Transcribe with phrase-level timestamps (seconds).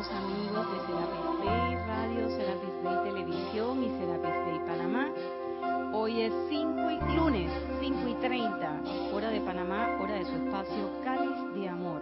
[0.00, 5.10] queridos amigos de Serapis Bay Radio, Serapis Bay Televisión y Serapis Bay Panamá.
[5.92, 8.82] Hoy es 5 y, lunes, 5 y 30,
[9.12, 12.00] hora de Panamá, hora de su espacio Cáliz de Amor.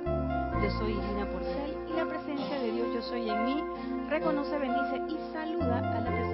[0.63, 3.65] Yo soy Irina Porcel y la presencia de Dios Yo Soy en mí
[4.09, 6.28] reconoce, bendice y saluda a la presencia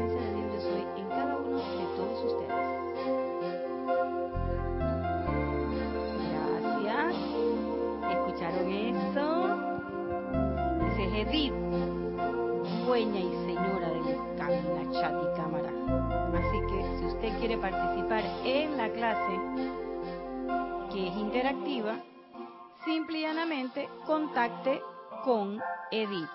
[11.26, 11.54] Edith,
[12.84, 15.70] dueña y señora del Chat y Cámara.
[16.34, 19.40] Así que si usted quiere participar en la clase,
[20.92, 21.96] que es interactiva,
[22.84, 24.82] simple y llanamente contacte
[25.24, 25.60] con
[25.90, 26.28] Edith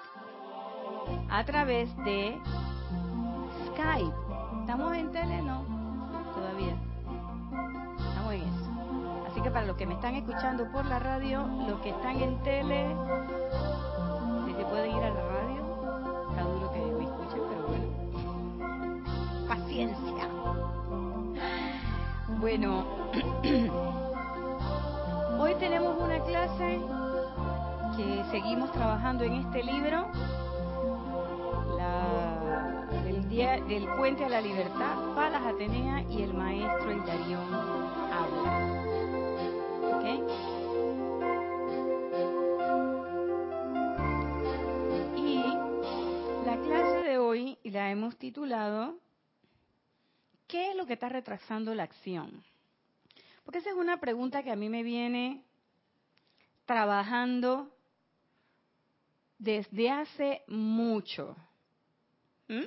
[1.29, 2.39] a través de
[3.67, 4.15] Skype.
[4.61, 5.41] ¿Estamos en tele?
[5.43, 5.63] No,
[6.33, 6.75] todavía.
[8.09, 8.71] Estamos en eso.
[9.27, 12.41] Así que para los que me están escuchando por la radio, los que están en
[12.41, 12.87] tele,
[14.69, 15.61] puede ir a la radio,
[16.29, 17.87] está duro que me escuchen, pero bueno.
[19.47, 20.29] Paciencia.
[22.39, 22.85] Bueno,
[25.39, 26.79] hoy tenemos una clase
[27.97, 30.05] que seguimos trabajando en este libro,
[31.75, 37.43] la, del, día, del Puente a la Libertad, Palas Atenea y el Maestro Hilarión
[38.13, 38.79] habla.
[40.05, 40.58] Y
[47.29, 48.99] hoy la hemos titulado
[50.47, 52.43] ¿Qué es lo que está retrasando la acción?
[53.45, 55.43] Porque esa es una pregunta que a mí me viene
[56.65, 57.71] trabajando
[59.37, 61.35] desde hace mucho.
[62.47, 62.65] ¿Mm?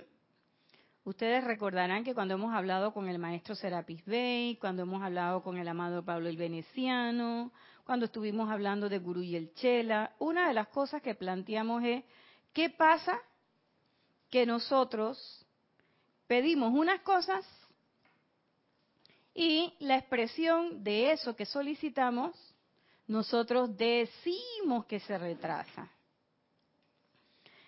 [1.05, 5.59] Ustedes recordarán que cuando hemos hablado con el maestro Serapis Bey, cuando hemos hablado con
[5.59, 7.51] el amado Pablo el Veneciano,
[7.83, 12.05] cuando estuvimos hablando de Guru y el Chela, una de las cosas que planteamos es,
[12.53, 13.21] ¿qué pasa
[14.33, 15.47] que nosotros
[16.27, 17.45] pedimos unas cosas
[19.35, 22.35] y la expresión de eso que solicitamos,
[23.07, 25.93] nosotros decimos que se retrasa?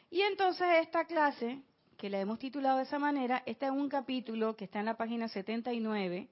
[0.08, 1.62] Y entonces esta clase
[1.98, 4.96] que la hemos titulado de esa manera, está en un capítulo que está en la
[4.96, 6.30] página 79,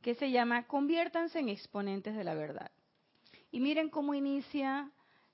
[0.00, 2.70] que se llama Conviértanse en exponentes de la verdad.
[3.50, 4.90] Y miren cómo inicia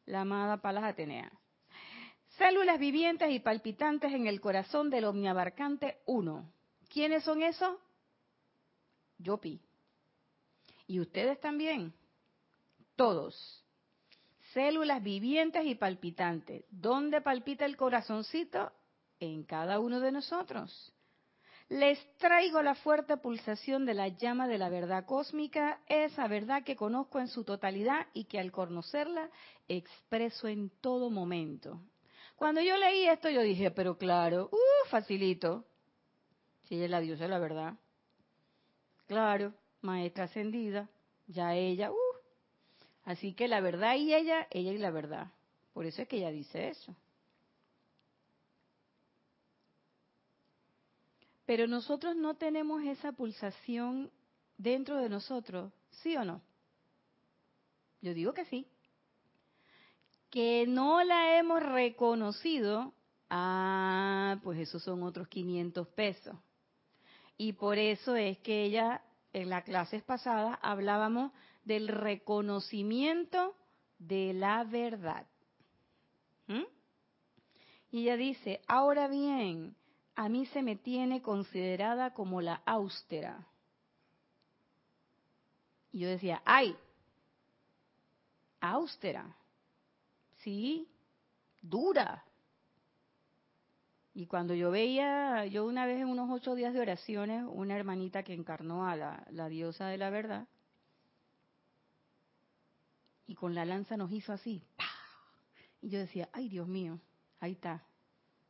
[0.07, 1.31] la amada Palas Atenea.
[2.39, 6.51] Células vivientes y palpitantes en el corazón del omniabarcante uno.
[6.89, 7.77] ¿Quiénes son esos?
[9.19, 9.61] Yopi.
[10.87, 11.93] Y ustedes también.
[12.97, 13.65] Todos.
[14.53, 16.65] Células vivientes y palpitantes.
[16.71, 18.73] ¿Dónde palpita el corazoncito?
[19.21, 20.93] en cada uno de nosotros.
[21.69, 26.77] Les traigo la fuerte pulsación de la llama de la verdad cósmica, esa verdad que
[26.77, 29.31] conozco en su totalidad y que al conocerla
[29.67, 31.81] expreso en todo momento.
[32.37, 35.65] Cuando yo leí esto yo dije, pero claro, uh, facilito.
[36.65, 37.75] Si ella es la diosa la verdad.
[39.07, 40.89] Claro, maestra ascendida,
[41.27, 42.15] ya ella, uh.
[43.05, 45.29] Así que la verdad y ella, ella y la verdad.
[45.73, 46.95] Por eso es que ella dice eso.
[51.47, 54.11] Pero nosotros no tenemos esa pulsación
[54.57, 56.41] dentro de nosotros, ¿sí o no?
[58.01, 58.67] Yo digo que sí.
[60.35, 62.93] Que no la hemos reconocido,
[63.31, 66.35] ah, pues esos son otros 500 pesos.
[67.37, 69.01] Y por eso es que ella,
[69.33, 71.31] en las clases pasadas, hablábamos
[71.65, 73.55] del reconocimiento
[74.01, 75.25] de la verdad.
[76.49, 76.65] ¿Mm?
[77.93, 79.77] Y ella dice, ahora bien,
[80.17, 83.47] a mí se me tiene considerada como la austera.
[85.93, 86.77] Y yo decía, ay,
[88.61, 89.37] austera,
[90.45, 90.89] sí,
[91.61, 92.25] dura.
[94.13, 98.23] Y cuando yo veía, yo una vez en unos ocho días de oraciones, una hermanita
[98.23, 100.47] que encarnó a la, la diosa de la verdad,
[103.27, 104.63] y con la lanza nos hizo así,
[105.81, 107.01] y yo decía, ay Dios mío,
[107.41, 107.83] ahí está,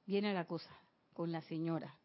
[0.05, 0.71] viene la cosa
[1.15, 1.97] con la señora.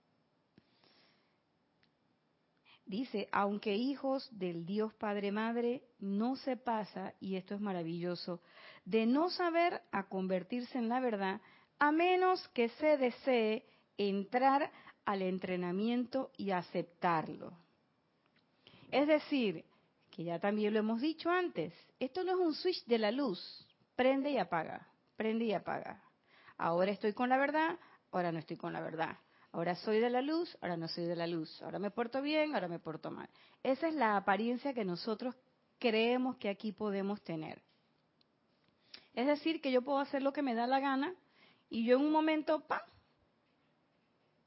[2.89, 8.41] Dice, aunque hijos del Dios Padre Madre, no se pasa, y esto es maravilloso,
[8.83, 11.39] de no saber a convertirse en la verdad,
[11.77, 13.63] a menos que se desee
[13.95, 14.71] entrar
[15.05, 17.53] al entrenamiento y aceptarlo.
[18.89, 19.65] Es decir,
[20.09, 23.67] que ya también lo hemos dicho antes, esto no es un switch de la luz,
[23.95, 26.03] prende y apaga, prende y apaga.
[26.57, 27.77] Ahora estoy con la verdad,
[28.11, 29.15] ahora no estoy con la verdad.
[29.51, 31.61] Ahora soy de la luz, ahora no soy de la luz.
[31.61, 33.29] Ahora me porto bien, ahora me porto mal.
[33.63, 35.35] Esa es la apariencia que nosotros
[35.79, 37.61] creemos que aquí podemos tener.
[39.13, 41.13] Es decir, que yo puedo hacer lo que me da la gana
[41.69, 42.81] y yo en un momento, ¡pam!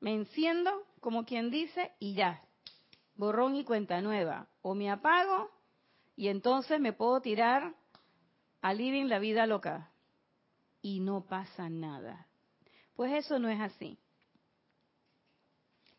[0.01, 2.43] Me enciendo, como quien dice, y ya,
[3.15, 4.49] borrón y cuenta nueva.
[4.63, 5.51] O me apago
[6.17, 7.75] y entonces me puedo tirar
[8.61, 9.91] a living la vida loca.
[10.81, 12.27] Y no pasa nada.
[12.97, 13.99] Pues eso no es así.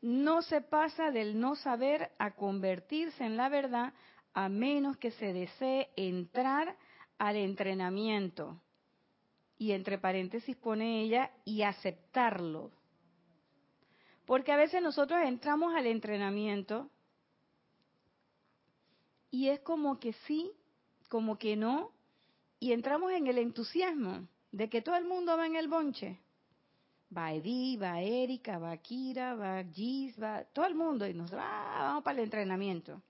[0.03, 3.93] No se pasa del no saber a convertirse en la verdad
[4.33, 6.75] a menos que se desee entrar
[7.17, 8.61] al entrenamiento.
[9.57, 12.71] Y entre paréntesis pone ella, y aceptarlo.
[14.25, 16.89] Porque a veces nosotros entramos al entrenamiento
[19.31, 20.51] y es como que sí,
[21.07, 21.91] como que no,
[22.59, 26.19] y entramos en el entusiasmo de que todo el mundo va en el bonche.
[27.15, 31.77] Va Edith, va Erika, va Kira, va Gis, va todo el mundo y nos ah,
[31.79, 33.01] vamos para el entrenamiento.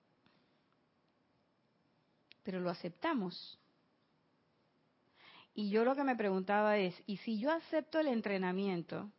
[2.44, 3.59] Pero lo aceptamos.
[5.53, 9.11] Y yo lo que me preguntaba es, ¿y si yo acepto el entrenamiento,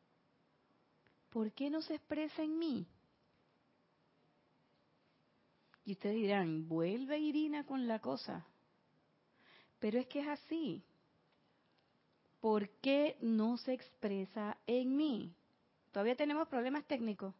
[1.30, 2.86] por qué no se expresa en mí?
[5.84, 8.46] Y ustedes dirán, vuelve Irina con la cosa.
[9.78, 10.82] Pero es que es así.
[12.44, 15.34] ¿Por qué no se expresa en mí?
[15.92, 17.34] Todavía tenemos problemas técnicos.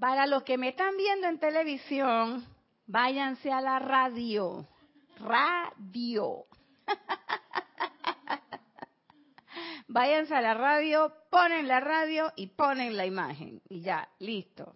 [0.00, 2.46] Para los que me están viendo en televisión,
[2.86, 4.66] váyanse a la radio.
[5.18, 6.46] Radio.
[9.88, 13.60] váyanse a la radio, ponen la radio y ponen la imagen.
[13.68, 14.74] Y ya, listo.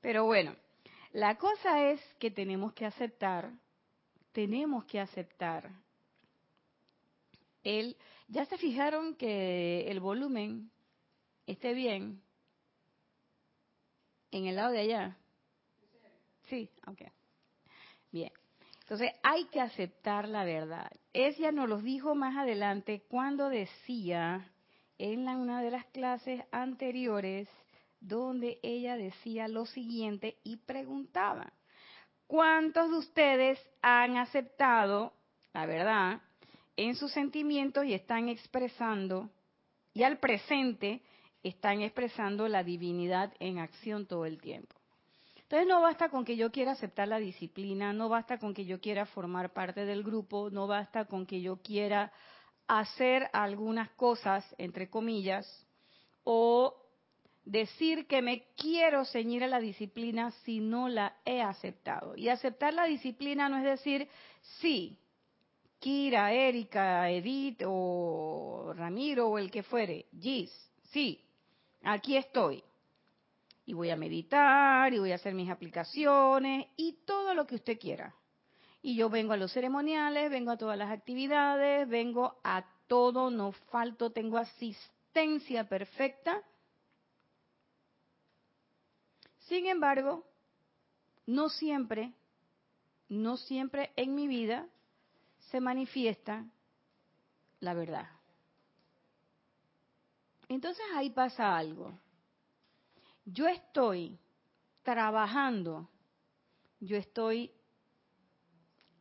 [0.00, 0.54] Pero bueno,
[1.12, 3.52] la cosa es que tenemos que aceptar,
[4.32, 5.70] tenemos que aceptar
[7.62, 7.96] el,
[8.28, 10.70] ya se fijaron que el volumen
[11.46, 12.20] esté bien
[14.30, 15.16] en el lado de allá.
[16.48, 17.02] Sí, ok.
[18.10, 18.32] Bien.
[18.80, 20.90] Entonces hay que aceptar la verdad.
[21.12, 24.50] Ella nos lo dijo más adelante cuando decía
[24.98, 27.48] en una de las clases anteriores
[28.02, 31.52] donde ella decía lo siguiente y preguntaba,
[32.26, 35.12] ¿cuántos de ustedes han aceptado
[35.54, 36.20] la verdad
[36.76, 39.30] en sus sentimientos y están expresando,
[39.94, 41.02] y al presente
[41.42, 44.74] están expresando la divinidad en acción todo el tiempo?
[45.36, 48.80] Entonces no basta con que yo quiera aceptar la disciplina, no basta con que yo
[48.80, 52.10] quiera formar parte del grupo, no basta con que yo quiera
[52.66, 55.46] hacer algunas cosas, entre comillas,
[56.24, 56.81] o
[57.44, 62.16] decir que me quiero ceñir a la disciplina si no la he aceptado.
[62.16, 64.08] Y aceptar la disciplina no es decir,
[64.60, 64.98] sí,
[65.78, 70.50] Kira, Erika, Edith o Ramiro o el que fuere, Gis,
[70.90, 71.20] sí,
[71.82, 72.62] aquí estoy.
[73.64, 77.78] Y voy a meditar y voy a hacer mis aplicaciones y todo lo que usted
[77.78, 78.14] quiera.
[78.80, 83.52] Y yo vengo a los ceremoniales, vengo a todas las actividades, vengo a todo, no
[83.52, 86.42] falto, tengo asistencia perfecta
[89.52, 90.24] sin embargo,
[91.26, 92.14] no siempre,
[93.10, 94.66] no siempre en mi vida
[95.50, 96.46] se manifiesta
[97.60, 98.08] la verdad.
[100.48, 101.92] Entonces ahí pasa algo.
[103.26, 104.18] Yo estoy
[104.82, 105.86] trabajando,
[106.80, 107.52] yo estoy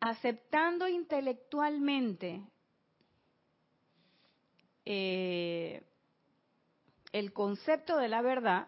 [0.01, 2.43] aceptando intelectualmente
[4.83, 5.81] eh,
[7.13, 8.67] el concepto de la verdad,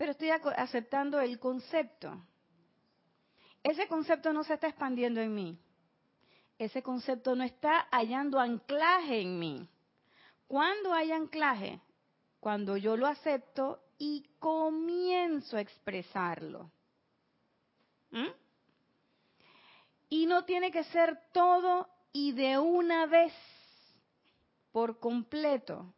[0.00, 2.24] pero estoy aceptando el concepto.
[3.62, 5.58] Ese concepto no se está expandiendo en mí.
[6.58, 9.68] Ese concepto no está hallando anclaje en mí.
[10.46, 11.82] ¿Cuándo hay anclaje?
[12.40, 16.70] Cuando yo lo acepto y comienzo a expresarlo.
[18.10, 18.30] ¿Mm?
[20.08, 23.34] Y no tiene que ser todo y de una vez,
[24.72, 25.92] por completo,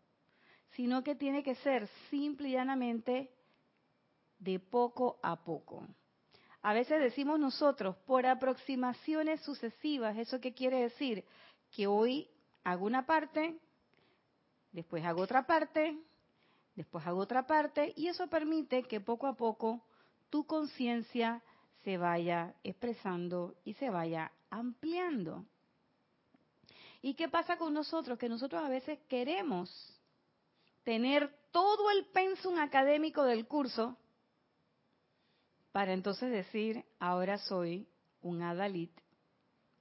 [0.73, 3.30] sino que tiene que ser simple y llanamente
[4.43, 5.87] de poco a poco.
[6.63, 11.25] A veces decimos nosotros, por aproximaciones sucesivas, ¿eso qué quiere decir?
[11.71, 12.29] Que hoy
[12.65, 13.59] hago una parte,
[14.73, 15.97] después hago otra parte,
[16.75, 19.81] después hago otra parte, y eso permite que poco a poco
[20.31, 21.43] tu conciencia
[21.85, 25.45] se vaya expresando y se vaya ampliando.
[27.01, 28.19] ¿Y qué pasa con nosotros?
[28.19, 29.69] Que nosotros a veces queremos
[30.85, 33.97] tener todo el pensum académico del curso,
[35.73, 37.88] para entonces decir, ahora soy
[38.21, 38.93] un Adalit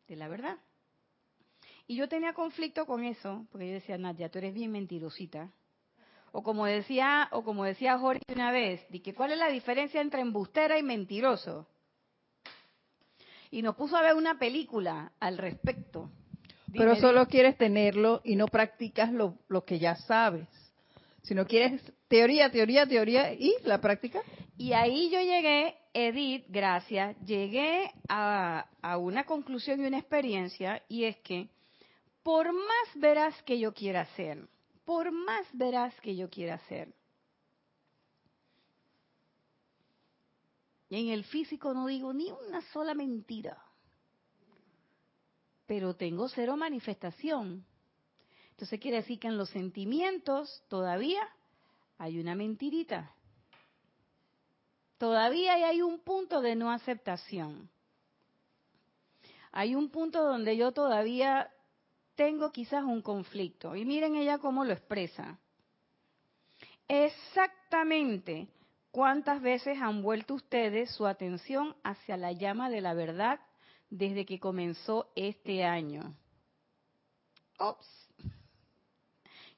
[0.08, 0.58] de la verdad.
[1.88, 5.52] Y yo tenía conflicto con eso, porque yo decía, Nadia, tú eres bien mentirosita.
[6.32, 10.22] O como decía, o como decía Jorge una vez, que ¿cuál es la diferencia entre
[10.22, 11.68] embustera y mentiroso?
[13.52, 16.10] y nos puso a ver una película al respecto.
[16.74, 20.48] Pero solo quieres tenerlo y no practicas lo, lo que ya sabes.
[21.22, 24.22] Si no quieres teoría, teoría, teoría y la práctica.
[24.58, 28.66] Y ahí yo llegué, Edith, gracias, llegué a,
[28.98, 31.50] una conclusión y una experiencia y es que
[32.24, 34.48] por más veraz que yo quiera ser,
[34.86, 36.94] por más veraz que yo quiera ser,
[40.90, 43.62] y en el físico no digo ni una sola mentira,
[45.66, 47.66] pero tengo cero manifestación.
[48.52, 51.28] Entonces quiere decir que en los sentimientos todavía
[51.98, 53.16] hay una mentirita.
[55.02, 57.68] Todavía hay un punto de no aceptación.
[59.52, 61.50] Hay un punto donde yo todavía
[62.14, 63.76] tengo quizás un conflicto.
[63.76, 65.40] Y miren ella cómo lo expresa.
[66.88, 68.48] Exactamente
[68.92, 73.40] cuántas veces han vuelto ustedes su atención hacia la llama de la verdad
[73.90, 76.14] desde que comenzó este año.
[77.58, 77.88] Ops.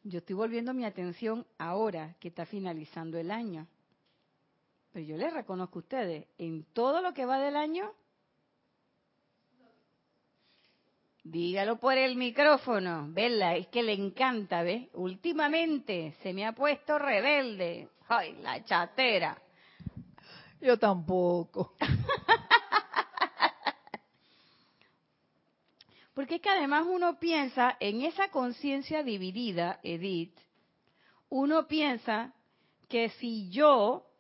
[0.04, 3.68] Yo estoy volviendo mi atención ahora que está finalizando el año.
[4.94, 7.92] Pero yo les reconozco a ustedes, en todo lo que va del año,
[11.24, 13.58] dígalo por el micrófono, ¿verdad?
[13.58, 14.88] Es que le encanta, ¿ves?
[14.94, 17.90] Últimamente se me ha puesto rebelde.
[18.08, 19.36] ¡Ay, la chatera!
[20.62, 21.74] Yo tampoco.
[26.14, 30.38] Porque es que además uno piensa en esa conciencia dividida, Edith,
[31.30, 32.32] uno piensa
[32.88, 34.13] que si yo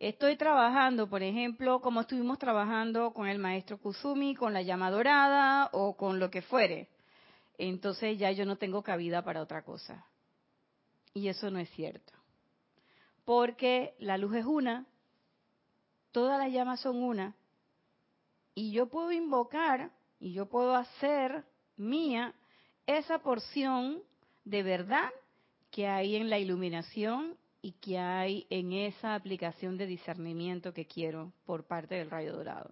[0.00, 5.68] estoy trabajando, por ejemplo, como estuvimos trabajando con el maestro Kusumi, con la llama dorada
[5.72, 6.88] o con lo que fuere,
[7.58, 10.06] entonces ya yo no tengo cabida para otra cosa.
[11.12, 12.12] Y eso no es cierto.
[13.26, 14.86] Porque la luz es una,
[16.12, 17.36] todas las llamas son una,
[18.54, 21.44] y yo puedo invocar y yo puedo hacer
[21.76, 22.34] mía
[22.86, 24.02] esa porción
[24.44, 25.10] de verdad
[25.70, 31.32] que hay en la iluminación y que hay en esa aplicación de discernimiento que quiero
[31.44, 32.70] por parte del rayo dorado.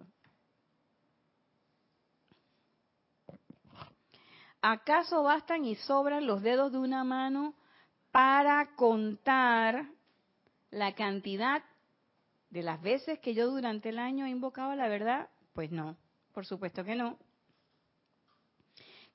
[4.61, 7.53] ¿Acaso bastan y sobran los dedos de una mano
[8.11, 9.85] para contar
[10.71, 11.63] la cantidad
[12.49, 15.29] de las veces que yo durante el año he invocado la verdad?
[15.53, 15.95] Pues no,
[16.33, 17.17] por supuesto que no.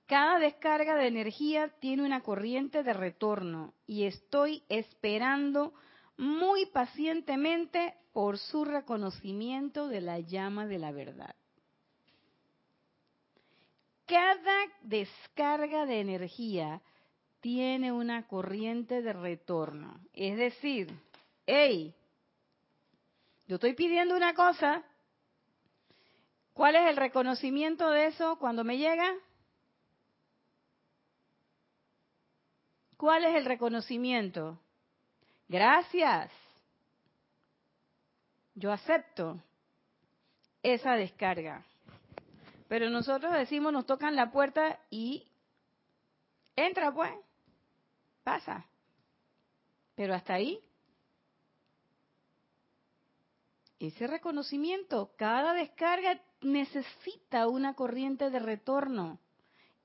[0.07, 5.73] Cada descarga de energía tiene una corriente de retorno y estoy esperando
[6.19, 11.35] muy pacientemente por su reconocimiento de la llama de la verdad.
[14.07, 16.83] Cada descarga de energía
[17.41, 20.01] tiene una corriente de retorno.
[20.13, 20.89] Es decir,
[21.47, 21.95] hey,
[23.47, 24.83] yo estoy pidiendo una cosa,
[26.53, 29.15] ¿cuál es el reconocimiento de eso cuando me llega?
[33.05, 34.59] ¿Cuál es el reconocimiento?
[35.47, 36.33] Gracias.
[38.55, 39.43] Yo acepto
[40.63, 41.67] esa descarga.
[42.67, 45.31] Pero nosotros decimos, nos tocan la puerta y
[46.57, 47.13] entra pues,
[48.23, 48.65] pasa.
[49.95, 50.59] Pero hasta ahí.
[53.81, 59.19] Ese reconocimiento, cada descarga necesita una corriente de retorno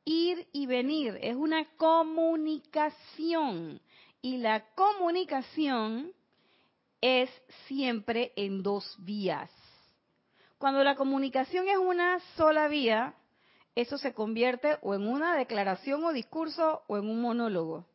[0.10, 3.80] ir y venir, es una comunicación.
[4.22, 6.12] Y la comunicación
[7.00, 7.30] es
[7.68, 9.52] siempre en dos vías.
[10.58, 13.14] Cuando la comunicación es una sola vía,
[13.76, 17.86] eso se convierte o en una declaración o discurso o en un monólogo.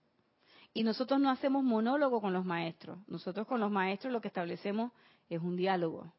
[0.73, 2.99] Y nosotros no hacemos monólogo con los maestros.
[3.09, 4.93] Nosotros con los maestros lo que establecemos
[5.29, 6.13] es un diálogo,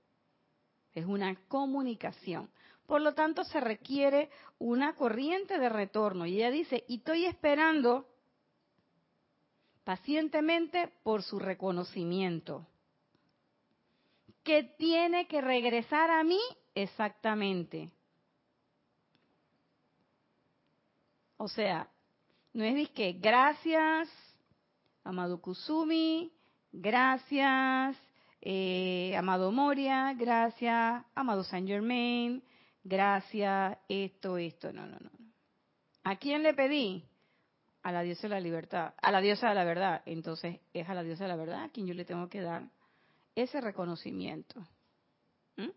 [0.93, 2.49] es una comunicación.
[2.85, 6.25] Por lo tanto, se requiere una corriente de retorno.
[6.25, 8.07] Y ella dice, y estoy esperando
[9.83, 12.67] pacientemente por su reconocimiento.
[14.43, 16.39] Que tiene que regresar a mí
[16.75, 17.91] exactamente.
[21.37, 21.89] O sea,
[22.53, 24.09] no es que gracias,
[25.03, 26.31] amado Kusumi,
[26.71, 27.97] gracias,
[28.41, 32.41] eh, amado Moria, gracias, amado Saint Germain,
[32.85, 35.09] gracias, esto, esto, no, no, no.
[36.03, 37.03] ¿A quién le pedí?
[37.81, 40.01] A la diosa de la libertad, a la diosa de la verdad.
[40.05, 42.63] Entonces es a la diosa de la verdad a quien yo le tengo que dar
[43.35, 44.59] ese reconocimiento.
[45.57, 45.69] ¿Mm?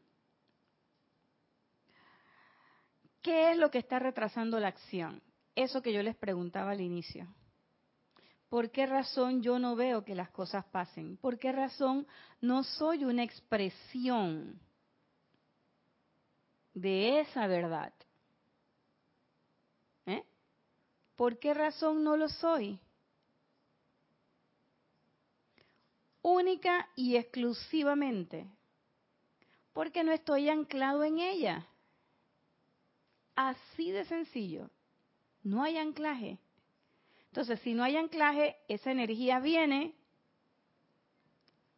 [3.23, 5.23] ¿Qué es lo que está retrasando la acción?
[5.55, 7.27] Eso que yo les preguntaba al inicio.
[8.49, 11.17] ¿Por qué razón yo no veo que las cosas pasen?
[11.19, 12.07] ¿Por qué razón
[12.41, 14.59] no soy una expresión
[16.81, 17.93] de esa verdad.
[20.07, 20.25] ¿Eh?
[21.17, 22.79] ¿Por qué razón no lo soy?
[26.23, 28.47] Única y exclusivamente
[29.79, 31.65] porque no estoy anclado en ella.
[33.37, 34.69] Así de sencillo.
[35.45, 36.37] No hay anclaje.
[37.27, 39.95] Entonces, si no hay anclaje, esa energía viene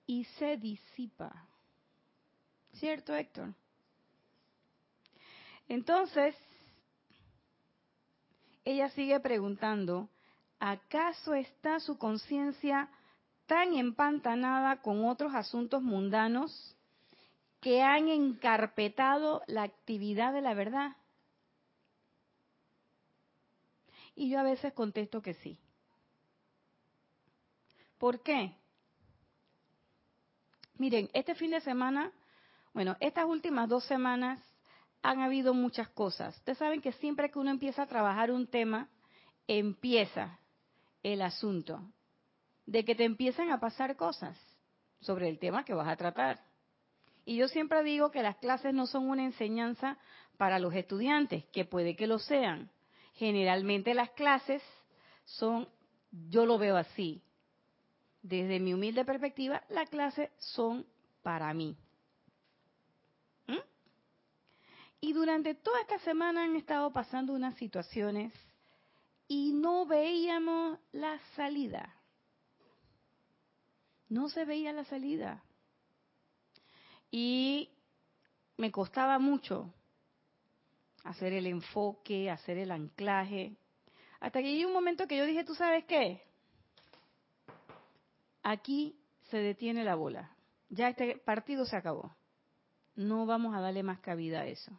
[0.07, 1.47] y se disipa.
[2.73, 3.53] ¿Cierto, Héctor?
[5.71, 6.35] Entonces,
[8.65, 10.09] ella sigue preguntando,
[10.59, 12.89] ¿acaso está su conciencia
[13.47, 16.77] tan empantanada con otros asuntos mundanos
[17.61, 20.97] que han encarpetado la actividad de la verdad?
[24.17, 25.57] Y yo a veces contesto que sí.
[27.97, 28.57] ¿Por qué?
[30.79, 32.11] Miren, este fin de semana,
[32.75, 34.41] bueno, estas últimas dos semanas
[35.03, 36.37] han habido muchas cosas.
[36.37, 38.89] Ustedes saben que siempre que uno empieza a trabajar un tema,
[39.47, 40.39] empieza
[41.03, 41.83] el asunto
[42.67, 44.39] de que te empiezan a pasar cosas
[45.01, 46.39] sobre el tema que vas a tratar.
[47.25, 49.99] Y yo siempre digo que las clases no son una enseñanza
[50.37, 52.71] para los estudiantes, que puede que lo sean,
[53.15, 54.63] generalmente las clases
[55.25, 55.69] son,
[56.11, 57.23] yo lo veo así,
[58.23, 60.87] desde mi humilde perspectiva, las clases son
[61.23, 61.77] para mí.
[63.47, 63.59] ¿Mm?
[65.01, 68.33] Y durante toda esta semana han estado pasando unas situaciones
[69.27, 71.95] y no veíamos la salida.
[74.09, 75.43] No se veía la salida.
[77.11, 77.71] Y
[78.57, 79.73] me costaba mucho
[81.05, 83.57] hacer el enfoque, hacer el anclaje.
[84.21, 86.23] Hasta que llegó un momento que yo dije, ¿tú sabes qué?
[88.43, 88.97] Aquí
[89.31, 90.31] se detiene la bola.
[90.69, 92.15] Ya este partido se acabó.
[92.97, 94.73] No vamos a darle más cabida a eso.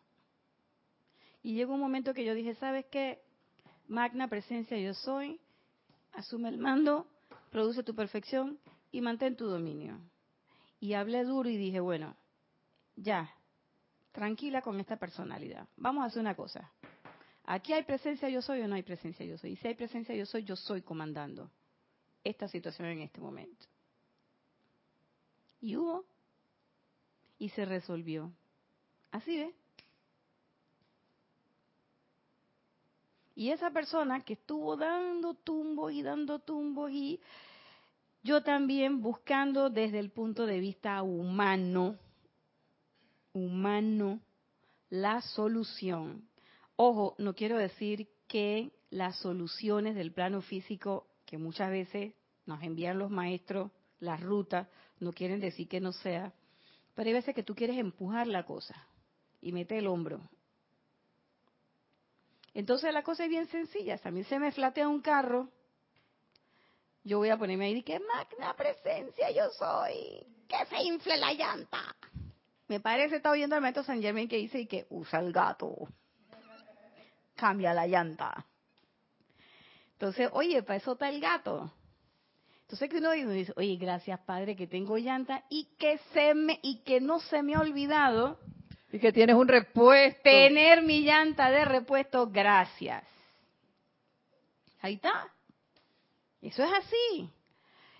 [1.43, 3.21] Y llegó un momento que yo dije, ¿sabes qué?
[3.87, 5.39] Magna presencia yo soy,
[6.13, 7.07] asume el mando,
[7.49, 8.59] produce tu perfección
[8.91, 9.99] y mantén tu dominio.
[10.79, 12.15] Y hablé duro y dije, bueno,
[12.95, 13.33] ya,
[14.11, 15.67] tranquila con esta personalidad.
[15.77, 16.71] Vamos a hacer una cosa.
[17.45, 19.51] Aquí hay presencia yo soy o no hay presencia yo soy.
[19.51, 21.49] Y si hay presencia yo soy, yo soy comandando
[22.23, 23.65] esta situación en este momento.
[25.59, 26.05] Y hubo
[27.39, 28.31] y se resolvió.
[29.11, 29.53] Así ve.
[33.35, 37.19] Y esa persona que estuvo dando tumbos y dando tumbos y
[38.23, 41.97] yo también buscando desde el punto de vista humano,
[43.33, 44.19] humano
[44.89, 46.27] la solución.
[46.75, 52.13] Ojo, no quiero decir que las soluciones del plano físico que muchas veces
[52.45, 54.67] nos envían los maestros, las rutas,
[54.99, 56.33] no quieren decir que no sea,
[56.93, 58.75] pero hay veces que tú quieres empujar la cosa
[59.41, 60.21] y mete el hombro.
[62.53, 65.49] Entonces la cosa es bien sencilla, también se me flatea un carro,
[67.03, 71.33] yo voy a ponerme ahí y que magna presencia yo soy, que se infle la
[71.33, 71.95] llanta.
[72.67, 75.87] Me parece, está oyendo al maestro San Germain que dice que usa el gato,
[77.35, 78.45] cambia la llanta.
[79.93, 81.71] Entonces, oye, para eso está el gato.
[82.71, 86.83] Entonces que uno dice, oye, gracias Padre que tengo llanta y que se me y
[86.83, 88.39] que no se me ha olvidado
[88.91, 90.21] y que tienes un repuesto.
[90.23, 93.03] Tener mi llanta de repuesto, gracias.
[94.81, 95.31] Ahí está.
[96.41, 97.29] Eso es así.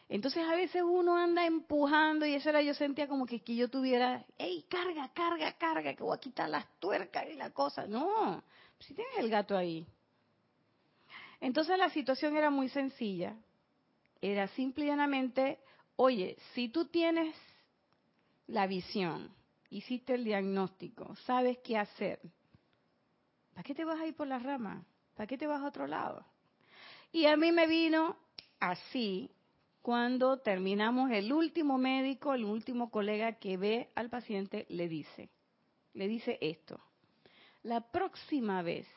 [0.09, 3.69] Entonces a veces uno anda empujando y eso era yo sentía como que, que yo
[3.69, 7.87] tuviera, hey, carga, carga, carga, que voy a quitar las tuercas y la cosa.
[7.87, 8.43] No,
[8.79, 9.87] si tienes el gato ahí.
[11.39, 13.35] Entonces la situación era muy sencilla.
[14.21, 15.59] Era simple y llanamente,
[15.95, 17.33] oye, si tú tienes
[18.47, 19.33] la visión,
[19.71, 22.19] hiciste el diagnóstico, sabes qué hacer,
[23.53, 24.85] ¿para qué te vas a ir por las ramas?
[25.15, 26.25] ¿Para qué te vas a otro lado?
[27.11, 28.17] Y a mí me vino
[28.59, 29.31] así,
[29.81, 35.29] cuando terminamos, el último médico, el último colega que ve al paciente le dice,
[35.93, 36.79] le dice esto,
[37.63, 38.87] la próxima vez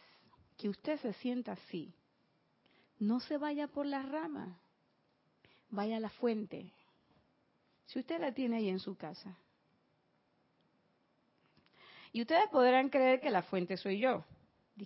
[0.59, 1.95] que usted se sienta así,
[2.99, 4.57] no se vaya por las ramas,
[5.71, 6.73] vaya a la fuente.
[7.87, 9.37] Si usted la tiene ahí en su casa.
[12.15, 14.25] Y ustedes podrán creer que la fuente soy yo,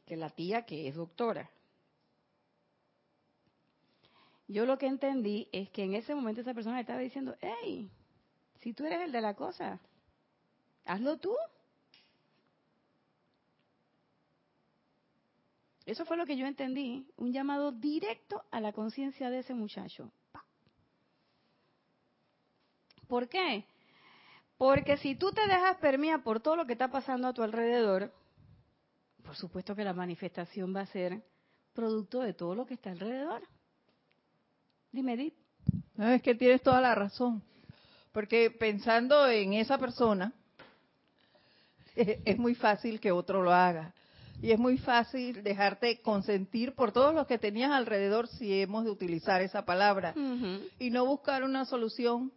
[0.06, 1.50] que la tía que es doctora.
[4.46, 7.90] Yo lo que entendí es que en ese momento esa persona estaba diciendo, hey,
[8.60, 9.78] si tú eres el de la cosa,
[10.86, 11.36] hazlo tú.
[15.84, 20.10] Eso fue lo que yo entendí, un llamado directo a la conciencia de ese muchacho.
[23.06, 23.66] ¿Por qué?
[24.58, 28.12] Porque si tú te dejas permear por todo lo que está pasando a tu alrededor,
[29.22, 31.22] por supuesto que la manifestación va a ser
[31.72, 33.42] producto de todo lo que está alrededor.
[34.90, 35.34] Dime, Edith.
[35.94, 37.42] No, es que tienes toda la razón.
[38.12, 40.32] Porque pensando en esa persona,
[41.94, 43.94] es muy fácil que otro lo haga.
[44.42, 48.90] Y es muy fácil dejarte consentir por todos los que tenías alrededor si hemos de
[48.90, 50.14] utilizar esa palabra.
[50.78, 52.32] Y no buscar una solución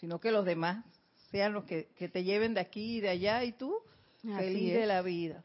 [0.00, 0.84] sino que los demás
[1.30, 3.76] sean los que, te lleven de aquí y de allá y tú
[4.22, 5.44] feliz de la vida.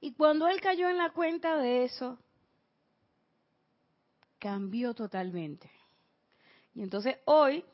[0.00, 2.18] Y cuando él cayó en la cuenta de eso,
[4.38, 5.70] cambió totalmente.
[6.74, 7.64] Y entonces hoy,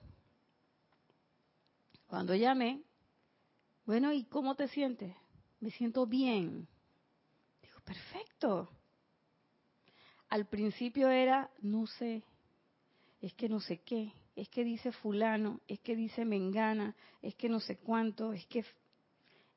[2.07, 2.83] cuando llamé,
[3.87, 5.15] bueno, ¿y cómo te sientes?
[5.61, 6.67] Me siento bien.
[7.63, 8.71] Digo, perfecto.
[10.31, 12.25] Al principio era, no sé,
[13.21, 17.49] es que no sé qué, es que dice fulano, es que dice mengana, es que
[17.49, 18.65] no sé cuánto, es que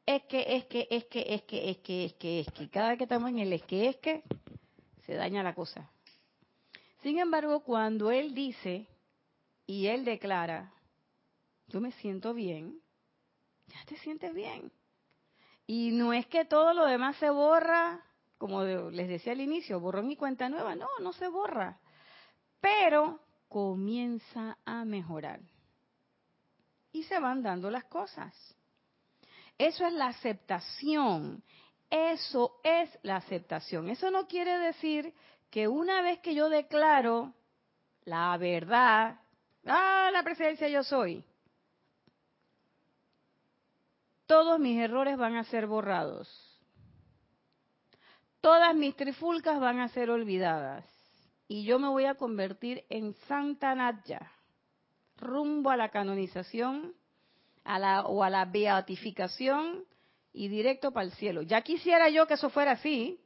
[0.06, 2.96] es que, es que, es que, es que, es que, es que, es que, cada
[2.96, 4.24] que estamos en el es que, es que,
[5.06, 5.90] se daña la cosa.
[7.02, 8.88] Sin embargo, cuando él dice
[9.66, 10.74] y él declara,
[11.68, 12.80] yo me siento bien,
[13.68, 14.72] ya te sientes bien.
[15.66, 18.02] Y no es que todo lo demás se borra,
[18.38, 21.80] como les decía al inicio, borrón y cuenta nueva, no, no se borra.
[22.62, 25.39] Pero comienza a mejorar.
[26.91, 28.33] Y se van dando las cosas.
[29.57, 31.43] Eso es la aceptación.
[31.89, 33.89] Eso es la aceptación.
[33.89, 35.13] Eso no quiere decir
[35.49, 37.33] que una vez que yo declaro
[38.05, 39.19] la verdad,
[39.65, 41.23] ah, la presencia yo soy,
[44.25, 46.29] todos mis errores van a ser borrados.
[48.41, 50.86] Todas mis trifulcas van a ser olvidadas.
[51.47, 54.31] Y yo me voy a convertir en Santa Natya,
[55.17, 56.93] rumbo a la canonización
[57.63, 59.86] a la, o a la beatificación
[60.33, 61.41] y directo para el cielo.
[61.41, 63.19] Ya quisiera yo que eso fuera así,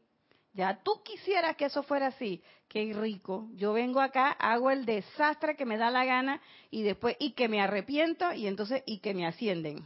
[0.54, 2.44] ya tú quisieras que eso fuera así.
[2.68, 3.50] Qué rico.
[3.54, 7.48] Yo vengo acá, hago el desastre que me da la gana y después, y que
[7.48, 9.86] me arrepiento y entonces, y que me ascienden.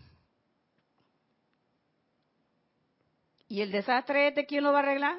[3.48, 5.18] ¿Y el desastre este quién lo va a arreglar?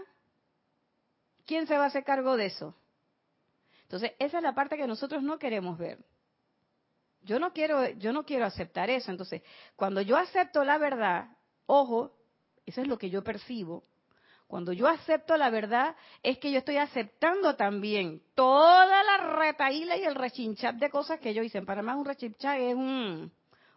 [1.45, 2.75] ¿Quién se va a hacer cargo de eso?
[3.87, 6.05] Entonces, esa es la parte que nosotros no queremos ver.
[7.23, 9.13] Yo no quiero, yo no quiero aceptar eso.
[9.13, 9.43] Entonces,
[9.77, 11.29] cuando yo acepto la verdad,
[11.67, 12.13] ojo,
[12.65, 13.85] eso es lo que yo percibo.
[14.49, 20.03] Cuando yo acepto la verdad, es que yo estoy aceptando también toda la retaíla y
[20.03, 21.63] el rechinchat de cosas que yo hice.
[21.63, 22.77] Para más un rechinchat es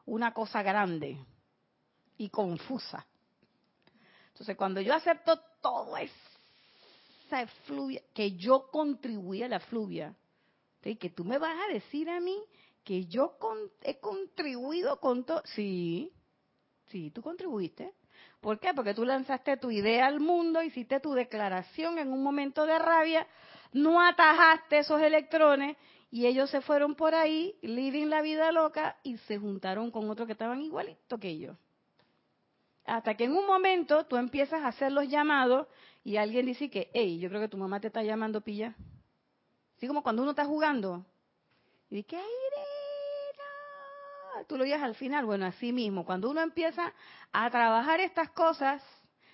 [0.05, 1.23] una cosa grande
[2.17, 3.05] y confusa.
[4.29, 5.97] Entonces, cuando yo acepto todo
[7.31, 7.51] esa
[8.13, 10.15] que yo contribuí a la fluvia,
[10.81, 12.37] que tú me vas a decir a mí
[12.83, 13.37] que yo
[13.81, 15.41] he contribuido con todo.
[15.45, 16.11] Sí,
[16.87, 17.93] sí, tú contribuiste.
[18.41, 18.73] ¿Por qué?
[18.73, 23.27] Porque tú lanzaste tu idea al mundo, hiciste tu declaración en un momento de rabia,
[23.73, 25.77] no atajaste esos electrones
[26.09, 30.25] y ellos se fueron por ahí, living la vida loca y se juntaron con otros
[30.25, 31.57] que estaban igualito que ellos.
[32.85, 35.67] Hasta que en un momento tú empiezas a hacer los llamados
[36.03, 38.75] y alguien dice que, hey, yo creo que tu mamá te está llamando, pilla.
[39.77, 41.05] Así como cuando uno está jugando.
[41.89, 42.21] Y dice, ¿qué
[44.47, 45.25] tú lo oyes al final.
[45.25, 46.93] Bueno, así mismo, cuando uno empieza
[47.31, 48.81] a trabajar estas cosas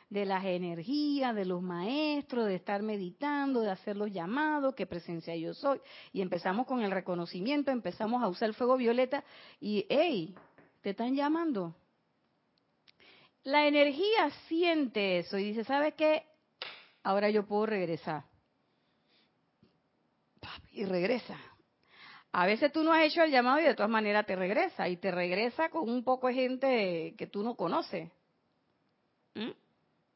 [0.09, 5.35] de las energías, de los maestros, de estar meditando, de hacer los llamados, qué presencia
[5.35, 5.81] yo soy,
[6.13, 9.23] y empezamos con el reconocimiento, empezamos a usar el fuego violeta
[9.59, 10.35] y, hey,
[10.81, 11.75] te están llamando.
[13.43, 16.23] La energía siente eso y dice, ¿sabes qué?
[17.05, 18.23] Ahora yo puedo regresar.
[20.71, 21.37] Y regresa.
[22.31, 24.89] A veces tú no has hecho el llamado y de todas maneras te regresa.
[24.89, 28.11] Y te regresa con un poco de gente que tú no conoces.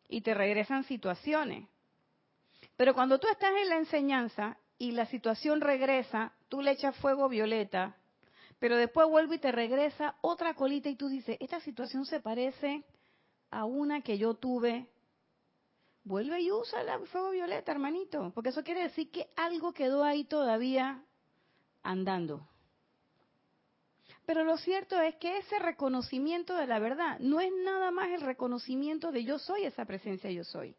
[0.08, 1.68] Y te regresan situaciones.
[2.76, 7.30] Pero cuando tú estás en la enseñanza y la situación regresa, tú le echas fuego
[7.30, 7.96] violeta,
[8.58, 12.84] pero después vuelve y te regresa otra colita y tú dices, esta situación se parece
[13.52, 14.88] a una que yo tuve.
[16.10, 20.24] Vuelve y usa el fuego violeta, hermanito, porque eso quiere decir que algo quedó ahí
[20.24, 21.04] todavía
[21.84, 22.50] andando.
[24.26, 28.22] Pero lo cierto es que ese reconocimiento de la verdad no es nada más el
[28.22, 30.76] reconocimiento de yo soy esa presencia yo soy.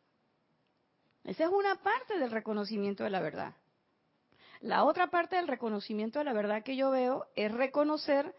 [1.23, 3.55] Esa es una parte del reconocimiento de la verdad.
[4.59, 8.35] La otra parte del reconocimiento de la verdad que yo veo es reconocer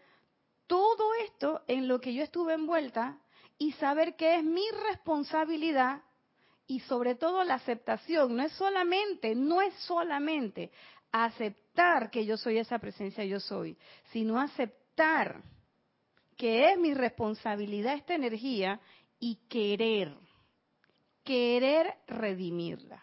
[0.66, 3.18] todo esto en lo que yo estuve envuelta
[3.56, 6.02] y saber que es mi responsabilidad
[6.66, 8.36] y sobre todo la aceptación.
[8.36, 10.70] No es solamente, no es solamente
[11.10, 13.76] aceptar que yo soy esa presencia yo soy,
[14.12, 15.42] sino aceptar
[16.36, 18.80] que es mi responsabilidad esta energía
[19.20, 20.16] y querer,
[21.24, 23.02] querer redimirla.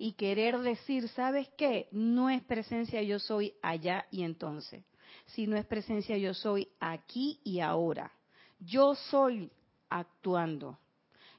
[0.00, 1.88] Y querer decir, ¿sabes qué?
[1.90, 4.84] No es presencia yo soy allá y entonces,
[5.26, 8.12] sino es presencia yo soy aquí y ahora.
[8.60, 9.50] Yo soy
[9.88, 10.78] actuando.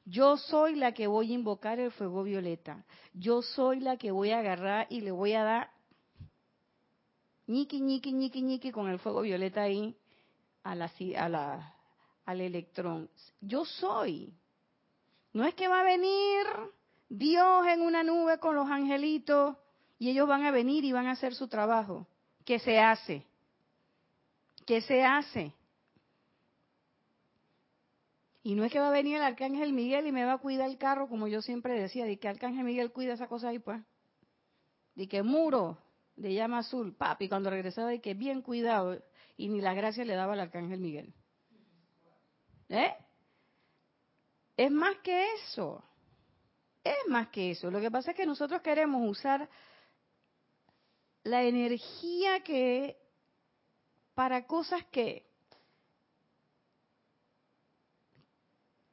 [0.10, 2.84] Yo soy la que voy a invocar el fuego violeta.
[3.14, 5.72] Yo soy la que voy a agarrar y le voy a dar
[7.46, 9.96] ñiqui, ñiqui, ñiqui, ñiqui con el fuego violeta ahí
[10.64, 11.76] a la,
[12.26, 13.08] al electrón.
[13.40, 14.34] Yo soy.
[15.32, 16.44] No es que va a venir
[17.08, 19.58] Dios en una nube con los angelitos
[20.00, 22.08] y ellos van a venir y van a hacer su trabajo.
[22.46, 23.24] ¿Qué se hace?
[24.66, 25.54] ¿Qué se hace?
[28.50, 30.68] Y no es que va a venir el arcángel Miguel y me va a cuidar
[30.68, 33.80] el carro, como yo siempre decía, de que arcángel Miguel cuida esa cosa ahí, pues.
[34.96, 35.78] De que muro
[36.16, 39.04] de llama azul, papi, cuando regresaba, de que bien cuidado,
[39.38, 41.14] y ni la gracia le daba al arcángel Miguel.
[42.70, 42.92] ¿Eh?
[44.58, 45.84] Es más que eso.
[46.84, 47.70] Es más que eso.
[47.70, 49.48] Lo que pasa es que nosotros queremos usar
[51.22, 52.98] la energía que
[54.16, 55.29] para cosas que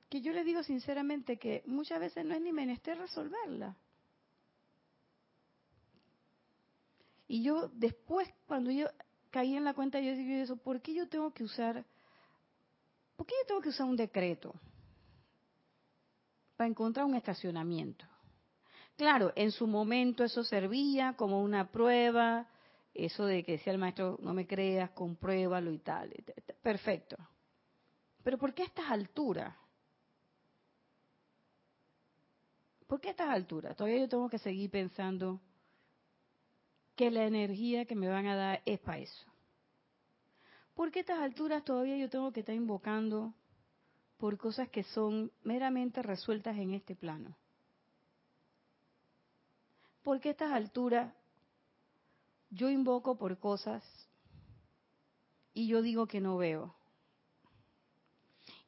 [0.08, 3.76] que yo le digo sinceramente que muchas veces no es ni menester resolverla.
[7.28, 8.86] Y yo después, cuando yo
[9.30, 11.84] caí en la cuenta, yo digo eso, ¿por qué yo tengo que usar,
[13.16, 14.54] por qué yo tengo que usar un decreto
[16.56, 18.04] para encontrar un estacionamiento?
[18.96, 22.48] Claro, en su momento eso servía como una prueba,
[22.94, 26.14] eso de que decía el maestro, no me creas, compruébalo y tal.
[26.62, 27.16] Perfecto.
[28.22, 29.54] Pero ¿por qué a estas alturas?
[32.86, 33.76] ¿Por qué a estas alturas?
[33.76, 35.40] Todavía yo tengo que seguir pensando
[36.94, 39.26] que la energía que me van a dar es para eso.
[40.74, 43.34] ¿Por qué a estas alturas todavía yo tengo que estar invocando
[44.18, 47.36] por cosas que son meramente resueltas en este plano?
[50.02, 51.12] ¿Por qué a estas alturas
[52.50, 53.82] yo invoco por cosas
[55.52, 56.74] y yo digo que no veo?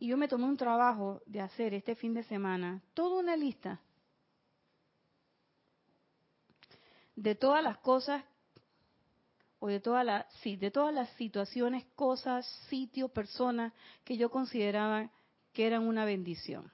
[0.00, 3.81] Y yo me tomé un trabajo de hacer este fin de semana toda una lista
[7.18, 8.24] de todas las cosas
[9.59, 13.72] o de todas las sí, de todas las situaciones, cosas, sitios, personas
[14.04, 15.11] que yo consideraba
[15.52, 16.70] que eran una bendición.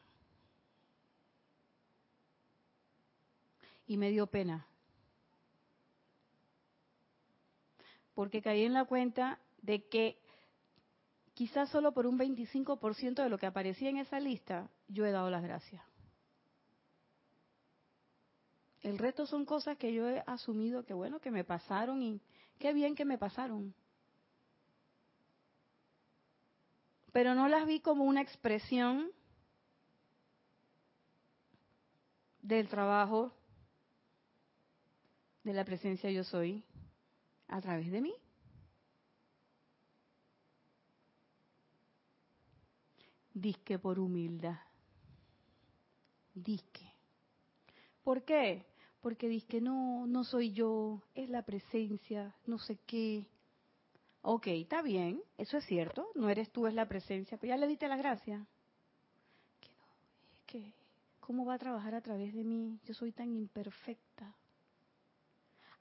[3.87, 4.67] Y me dio pena.
[8.15, 10.19] Porque caí en la cuenta de que
[11.33, 15.31] quizás solo por un 25% de lo que aparecía en esa lista yo he dado
[15.31, 15.83] las gracias.
[18.85, 22.21] El resto son cosas que yo he asumido que bueno, que me pasaron y
[22.59, 23.75] qué bien que me pasaron.
[27.11, 29.11] Pero no las vi como una expresión
[32.43, 33.33] del trabajo
[35.45, 36.63] de la presencia yo soy
[37.49, 38.15] a través de mí.
[43.33, 44.59] Disque por humildad.
[46.35, 46.93] Disque.
[48.03, 48.74] ¿Por qué?
[49.05, 53.27] Porque dice que no, no soy yo, es la presencia, no sé qué.
[54.23, 57.67] Ok, está bien, eso es cierto, no eres tú, es la presencia, pero ya le
[57.67, 58.47] diste la gracia.
[59.61, 59.85] Que no,
[60.33, 60.73] es que,
[61.21, 62.81] ¿cómo va a trabajar a través de mí?
[62.87, 64.35] Yo soy tan imperfecta.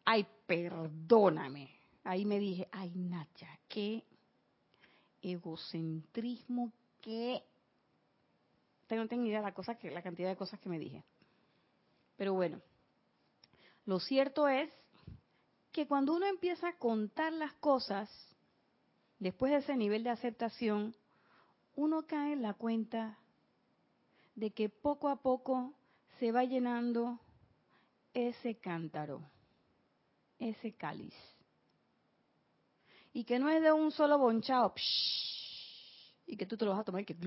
[0.04, 1.70] Ay, perdóname.
[2.04, 4.04] Ahí me dije, ay, Nacha, qué
[5.22, 7.42] egocentrismo, qué...
[8.90, 11.06] No tengo idea la, cosa que, la cantidad de cosas que me dije.
[12.18, 12.62] Pero bueno,
[13.86, 14.72] lo cierto es
[15.72, 18.10] que cuando uno empieza a contar las cosas,
[19.20, 20.96] después de ese nivel de aceptación,
[21.76, 23.18] uno cae en la cuenta
[24.36, 25.74] de que poco a poco
[26.20, 27.20] se va llenando
[28.14, 29.22] ese cántaro,
[30.40, 31.16] ese cáliz.
[33.12, 34.74] Y que no es de un solo bonchado,
[36.26, 37.18] y que tú te lo vas a tomar y que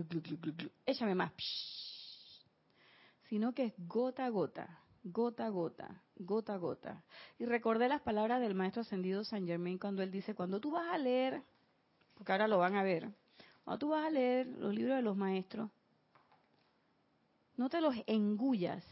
[0.86, 1.32] échame más,
[3.28, 7.04] sino que es gota a gota gota a gota, gota a gota.
[7.38, 10.88] Y recordé las palabras del maestro ascendido San Germain cuando él dice, cuando tú vas
[10.92, 11.42] a leer,
[12.14, 13.12] porque ahora lo van a ver,
[13.64, 15.70] cuando tú vas a leer los libros de los maestros,
[17.56, 18.84] no te los engullas.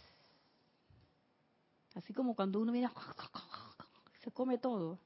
[1.94, 2.92] Así como cuando uno mira,
[4.22, 4.98] se come todo.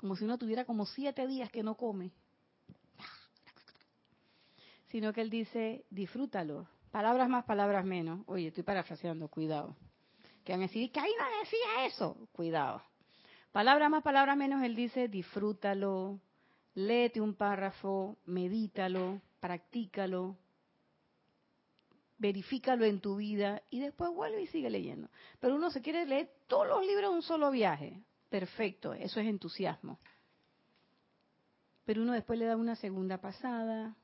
[0.00, 2.10] Como si uno tuviera como siete días que no come.
[4.88, 8.20] Sino que él dice, disfrútalo, Palabras más, palabras menos.
[8.26, 9.76] Oye, estoy parafraseando, cuidado.
[10.44, 12.28] Que van a decir, que ahí no decía eso.
[12.32, 12.82] Cuidado.
[13.52, 16.20] Palabras más, palabras menos, él dice, disfrútalo,
[16.74, 20.36] léete un párrafo, medítalo, practícalo,
[22.18, 25.08] verifícalo en tu vida y después vuelve y sigue leyendo.
[25.40, 28.00] Pero uno se quiere leer todos los libros en un solo viaje.
[28.28, 29.98] Perfecto, eso es entusiasmo.
[31.84, 33.96] Pero uno después le da una segunda pasada,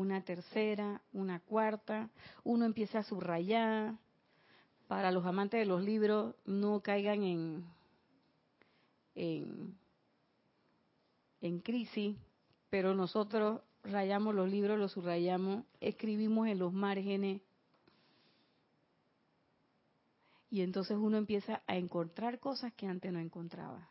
[0.00, 2.10] una tercera, una cuarta,
[2.42, 3.94] uno empieza a subrayar.
[4.88, 7.64] Para los amantes de los libros, no caigan en,
[9.14, 9.78] en,
[11.40, 12.16] en crisis,
[12.70, 17.40] pero nosotros rayamos los libros, los subrayamos, escribimos en los márgenes.
[20.50, 23.88] Y entonces uno empieza a encontrar cosas que antes no encontraba.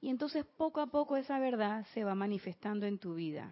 [0.00, 3.50] Y entonces poco a poco esa verdad se va manifestando en tu vida.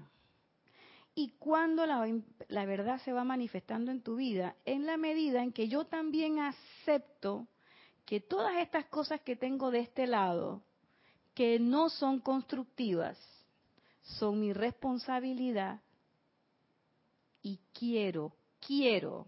[1.18, 2.06] Y cuando la,
[2.48, 6.40] la, verdad se va manifestando en tu vida, en la medida en que yo también
[6.40, 7.48] acepto
[8.04, 10.62] que todas estas cosas que tengo de este lado,
[11.34, 13.18] que no son constructivas,
[14.02, 15.80] son mi responsabilidad
[17.42, 19.26] y quiero, quiero,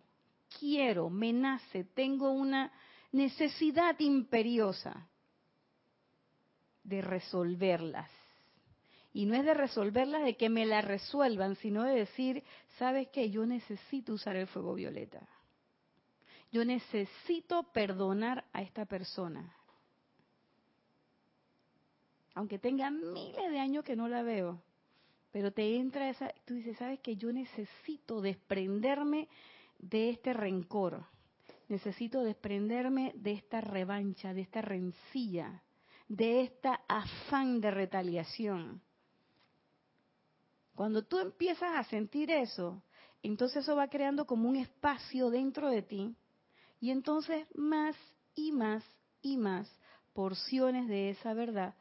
[0.60, 2.70] quiero, me nace, tengo una
[3.12, 5.08] necesidad imperiosa
[6.84, 8.10] de resolverlas.
[9.18, 12.44] Y no es de resolverlas, de que me las resuelvan, sino de decir,
[12.78, 13.30] ¿sabes qué?
[13.30, 15.26] Yo necesito usar el fuego violeta.
[16.52, 19.52] Yo necesito perdonar a esta persona.
[22.36, 24.62] Aunque tenga miles de años que no la veo,
[25.32, 27.16] pero te entra esa, tú dices, ¿sabes qué?
[27.16, 29.26] Yo necesito desprenderme
[29.80, 31.04] de este rencor.
[31.66, 35.64] Necesito desprenderme de esta revancha, de esta rencilla,
[36.06, 38.80] de esta afán de retaliación.
[40.78, 42.84] Cuando tú empiezas a sentir eso,
[43.20, 46.14] entonces eso va creando como un espacio dentro de ti
[46.78, 47.96] y entonces más
[48.36, 48.84] y más
[49.20, 49.68] y más
[50.12, 51.74] porciones de esa verdad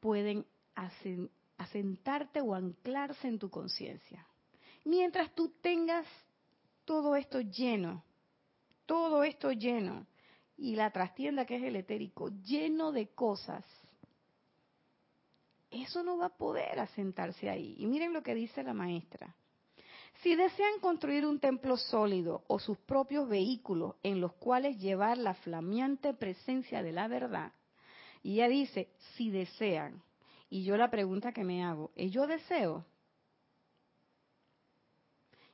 [0.00, 0.46] pueden
[1.58, 4.26] asentarte o anclarse en tu conciencia.
[4.86, 6.06] Mientras tú tengas
[6.86, 8.02] todo esto lleno,
[8.86, 10.06] todo esto lleno,
[10.56, 13.66] y la trastienda que es el etérico, lleno de cosas
[15.70, 17.74] eso no va a poder asentarse ahí.
[17.78, 19.34] Y miren lo que dice la maestra.
[20.22, 25.34] Si desean construir un templo sólido o sus propios vehículos en los cuales llevar la
[25.34, 27.52] flameante presencia de la verdad,
[28.22, 30.02] y ella dice, si desean,
[30.50, 32.84] y yo la pregunta que me hago, ¿es yo deseo?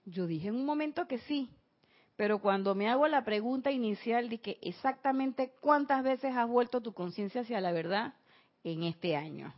[0.05, 1.51] Yo dije en un momento que sí,
[2.17, 6.93] pero cuando me hago la pregunta inicial de que exactamente cuántas veces has vuelto tu
[6.93, 8.15] conciencia hacia la verdad
[8.65, 9.55] en este año.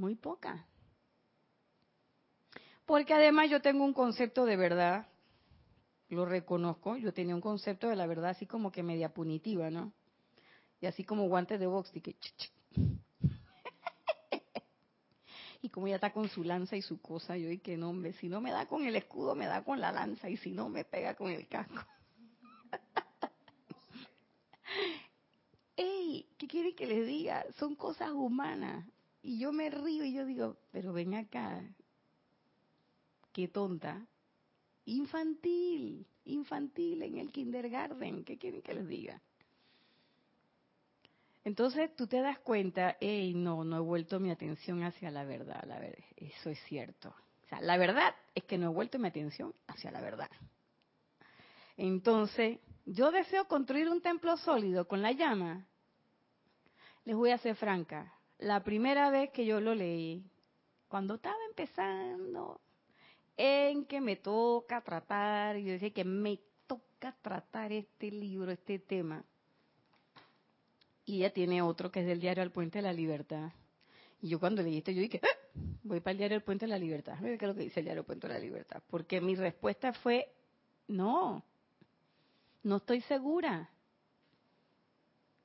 [0.00, 0.66] Muy poca.
[2.86, 5.06] Porque además yo tengo un concepto de verdad,
[6.08, 9.92] lo reconozco, yo tenía un concepto de la verdad así como que media punitiva, ¿no?
[10.80, 12.16] Y así como guantes de box, y que...
[15.60, 18.30] y como ya está con su lanza y su cosa, yo y que nombre, si
[18.30, 20.86] no me da con el escudo, me da con la lanza, y si no, me
[20.86, 21.84] pega con el casco.
[25.76, 26.26] ¡Ey!
[26.38, 27.44] ¿Qué quiere que les diga?
[27.58, 28.86] Son cosas humanas.
[29.22, 31.62] Y yo me río y yo digo, pero ven acá,
[33.32, 34.06] qué tonta.
[34.86, 39.20] Infantil, infantil en el kindergarten, ¿qué quieren que les diga?
[41.44, 45.62] Entonces tú te das cuenta, hey, no, no he vuelto mi atención hacia la verdad,
[45.66, 47.08] la verdad, eso es cierto.
[47.44, 50.30] O sea, la verdad es que no he vuelto mi atención hacia la verdad.
[51.76, 55.66] Entonces, yo deseo construir un templo sólido con la llama.
[57.04, 60.24] Les voy a ser franca, la primera vez que yo lo leí,
[60.88, 62.60] cuando estaba empezando,
[63.36, 69.24] en que me toca tratar, yo decía que me toca tratar este libro, este tema.
[71.04, 73.52] Y ella tiene otro que es del diario El Puente de la Libertad.
[74.22, 76.70] Y yo cuando leí esto, yo dije, ah, voy para el diario El Puente de
[76.70, 77.18] la Libertad.
[77.20, 78.82] ¿Qué es lo que dice el diario El Puente de la Libertad?
[78.88, 80.32] Porque mi respuesta fue,
[80.88, 81.44] no,
[82.62, 83.70] no estoy segura.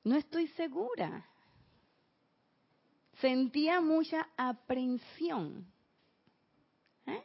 [0.04, 1.28] No estoy segura
[3.20, 5.66] sentía mucha aprensión.
[7.06, 7.24] ¿eh?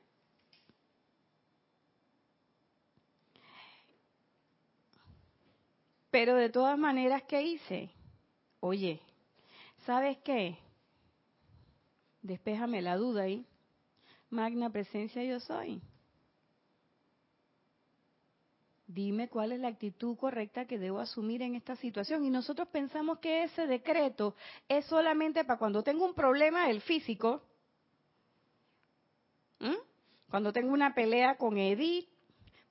[6.10, 7.90] Pero de todas maneras, ¿qué hice?
[8.60, 9.02] Oye,
[9.86, 10.58] ¿sabes qué?
[12.22, 13.46] Despéjame la duda ahí.
[14.30, 15.82] Magna presencia yo soy.
[18.94, 22.26] Dime cuál es la actitud correcta que debo asumir en esta situación.
[22.26, 24.36] Y nosotros pensamos que ese decreto
[24.68, 27.44] es solamente para cuando tengo un problema del físico,
[30.30, 32.10] cuando tengo una pelea con Edith,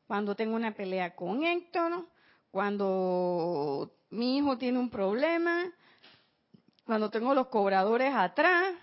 [0.07, 2.09] cuando tengo una pelea con Héctor,
[2.51, 5.73] cuando mi hijo tiene un problema,
[6.85, 8.75] cuando tengo los cobradores atrás.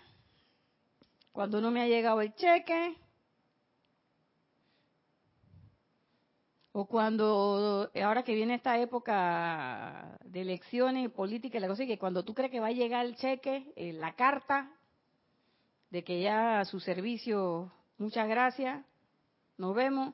[1.33, 2.97] cuando no me ha llegado el cheque,
[6.79, 12.23] o cuando, ahora que viene esta época de elecciones política y la cosa, que cuando
[12.23, 14.71] tú crees que va a llegar el cheque, eh, la carta
[15.89, 18.85] de que ya su servicio, muchas gracias,
[19.57, 20.13] nos vemos.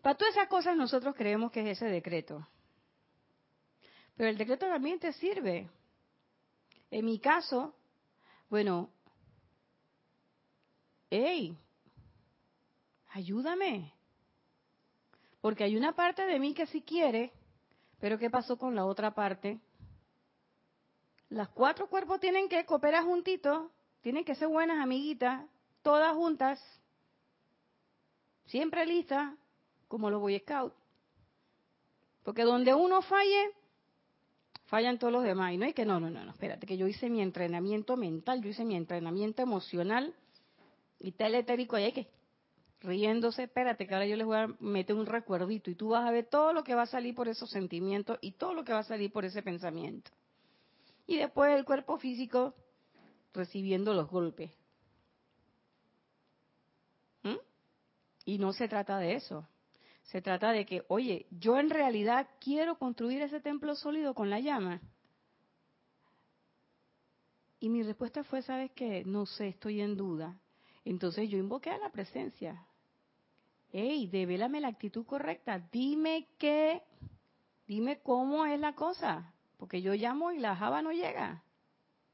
[0.00, 2.46] Para todas esas cosas nosotros creemos que es ese decreto.
[4.14, 5.68] Pero el decreto también te sirve.
[6.88, 7.74] En mi caso,
[8.48, 8.90] bueno,
[11.10, 11.58] hey,
[13.08, 13.95] ayúdame.
[15.46, 17.32] Porque hay una parte de mí que sí quiere,
[18.00, 19.60] pero ¿qué pasó con la otra parte?
[21.28, 23.70] Las cuatro cuerpos tienen que cooperar juntitos,
[24.00, 25.46] tienen que ser buenas amiguitas,
[25.82, 26.60] todas juntas,
[28.46, 29.34] siempre listas,
[29.86, 30.74] como los Boy Scouts.
[32.24, 33.52] Porque donde uno falle,
[34.64, 35.52] fallan todos los demás.
[35.52, 38.48] Y no hay que, no, no, no, espérate, que yo hice mi entrenamiento mental, yo
[38.48, 40.12] hice mi entrenamiento emocional
[40.98, 42.08] y tal etérico, y hay que
[42.80, 46.10] riéndose, espérate que ahora yo les voy a meter un recuerdito y tú vas a
[46.10, 48.80] ver todo lo que va a salir por esos sentimientos y todo lo que va
[48.80, 50.10] a salir por ese pensamiento.
[51.06, 52.54] Y después el cuerpo físico
[53.32, 54.50] recibiendo los golpes.
[57.22, 57.36] ¿Mm?
[58.24, 59.48] Y no se trata de eso.
[60.04, 64.40] Se trata de que, oye, yo en realidad quiero construir ese templo sólido con la
[64.40, 64.80] llama.
[67.58, 69.04] Y mi respuesta fue, ¿sabes qué?
[69.04, 70.38] No sé, estoy en duda.
[70.86, 72.64] Entonces yo invoqué a la presencia.
[73.72, 75.58] Hey, develame la actitud correcta.
[75.72, 76.80] Dime qué,
[77.66, 79.34] dime cómo es la cosa.
[79.56, 81.42] Porque yo llamo y la java no llega.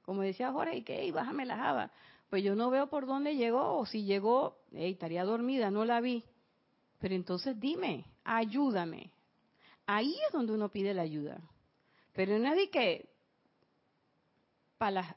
[0.01, 1.93] Como decía Jorge, y que, hey, bájame la java.
[2.31, 6.01] Pues yo no veo por dónde llegó, o si llegó, hey, estaría dormida, no la
[6.01, 6.25] vi.
[6.99, 9.13] Pero entonces dime, ayúdame.
[9.85, 11.43] Ahí es donde uno pide la ayuda.
[12.15, 13.07] Pero no es que
[14.79, 15.15] para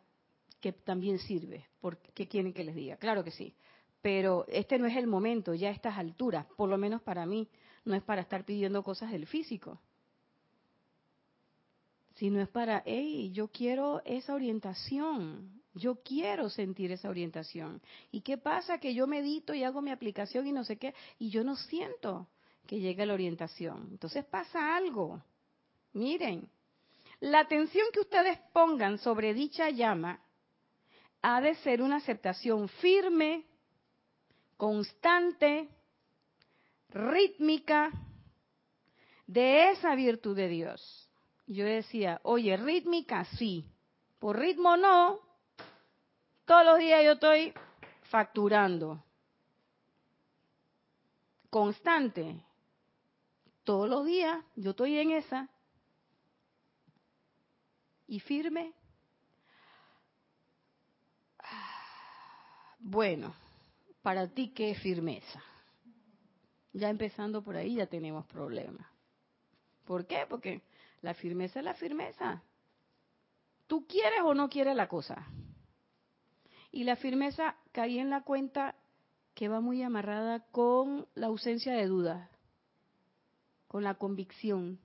[0.60, 3.54] que también sirve, porque quieren que les diga, claro que sí.
[4.02, 7.48] Pero este no es el momento, ya a estas alturas, por lo menos para mí,
[7.84, 9.80] no es para estar pidiendo cosas del físico.
[12.16, 17.80] Sino es para, hey, yo quiero esa orientación, yo quiero sentir esa orientación.
[18.12, 18.80] ¿Y qué pasa?
[18.80, 22.28] Que yo medito y hago mi aplicación y no sé qué, y yo no siento
[22.66, 23.90] que llegue la orientación.
[23.92, 25.22] Entonces pasa algo.
[25.94, 26.50] Miren,
[27.20, 30.25] la atención que ustedes pongan sobre dicha llama
[31.28, 33.48] ha de ser una aceptación firme,
[34.58, 35.68] constante,
[36.90, 37.92] rítmica
[39.26, 41.10] de esa virtud de Dios.
[41.48, 43.66] Yo decía, oye, rítmica sí,
[44.20, 45.20] por ritmo no,
[46.46, 47.56] todos los días yo estoy
[48.04, 49.04] facturando.
[51.50, 52.40] Constante.
[53.64, 55.50] Todos los días yo estoy en esa.
[58.06, 58.76] Y firme.
[62.88, 63.34] Bueno,
[64.04, 65.42] para ti, ¿qué es firmeza?
[66.72, 68.86] Ya empezando por ahí ya tenemos problemas.
[69.86, 70.28] ¿Por qué?
[70.30, 70.62] Porque
[71.02, 72.44] la firmeza es la firmeza.
[73.66, 75.28] ¿Tú quieres o no quieres la cosa?
[76.72, 78.76] Y la firmeza caí en la cuenta
[79.34, 82.30] que va muy amarrada con la ausencia de dudas,
[83.68, 84.80] con la convicción.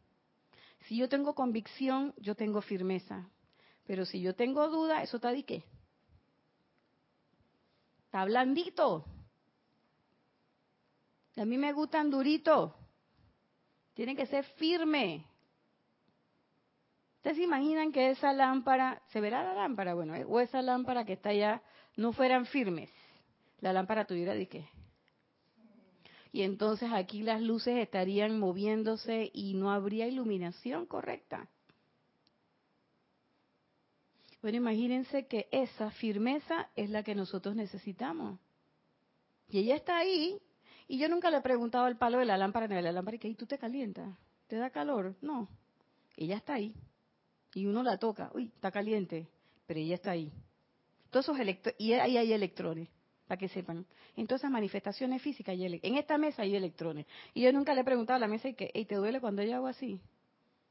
[0.86, 3.28] Si yo tengo convicción, yo tengo firmeza.
[3.84, 5.64] Pero si yo tengo duda, eso está de qué?
[8.11, 9.05] Está blandito.
[11.37, 12.73] A mí me gustan duritos.
[13.95, 15.25] Tiene que ser firme.
[17.19, 19.95] ¿Ustedes se imaginan que esa lámpara, se verá la lámpara?
[19.95, 21.63] Bueno, o esa lámpara que está allá
[21.97, 22.91] no fueran firmes,
[23.61, 24.69] la lámpara tuviera de qué.
[26.33, 31.49] Y entonces aquí las luces estarían moviéndose y no habría iluminación correcta.
[34.43, 38.38] Bueno, imagínense que esa firmeza es la que nosotros necesitamos.
[39.49, 40.41] Y ella está ahí,
[40.88, 43.18] y yo nunca le he preguntado al palo de la lámpara ni de la lámpara,
[43.20, 44.16] ¿y tú te calientas?
[44.47, 45.14] ¿Te da calor?
[45.20, 45.49] No.
[46.16, 46.74] Ella está ahí.
[47.55, 49.28] Y uno la toca, uy, está caliente,
[49.66, 50.32] pero ella está ahí.
[51.11, 52.88] Todos esos y ahí hay electrones,
[53.26, 53.86] para que sepan.
[54.16, 57.07] En todas esas manifestaciones físicas, hay en esta mesa hay electrones.
[57.34, 59.66] Y yo nunca le he preguntado a la mesa, que, ¿te duele cuando yo hago
[59.66, 60.01] así?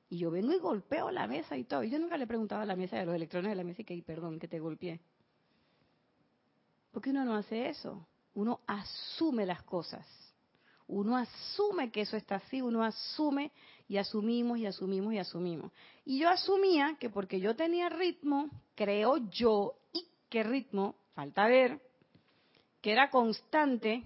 [0.09, 1.83] Y yo vengo y golpeo la mesa y todo.
[1.83, 3.83] Y yo nunca le he preguntado a la mesa de los electrones de la mesa
[3.83, 4.99] y que, perdón, que te golpeé.
[6.91, 8.07] Porque uno no hace eso.
[8.33, 10.05] Uno asume las cosas.
[10.87, 13.51] Uno asume que eso está así, uno asume
[13.87, 15.71] y asumimos y asumimos y asumimos.
[16.03, 21.79] Y yo asumía que porque yo tenía ritmo, creo yo, y qué ritmo, falta ver,
[22.81, 24.03] que era constante,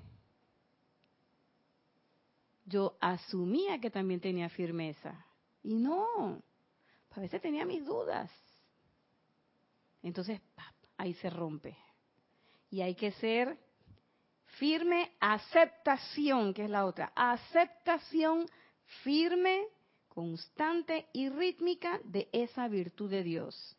[2.65, 5.25] yo asumía que también tenía firmeza.
[5.63, 6.41] Y no,
[7.11, 8.29] a veces tenía mis dudas.
[10.01, 10.41] Entonces,
[10.97, 11.77] ahí se rompe.
[12.69, 13.57] Y hay que ser
[14.57, 17.11] firme aceptación, que es la otra.
[17.15, 18.45] Aceptación
[19.03, 19.65] firme,
[20.09, 23.77] constante y rítmica de esa virtud de Dios.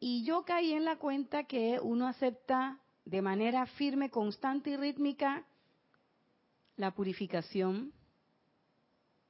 [0.00, 5.44] Y yo caí en la cuenta que uno acepta de manera firme, constante y rítmica
[6.76, 7.92] la purificación.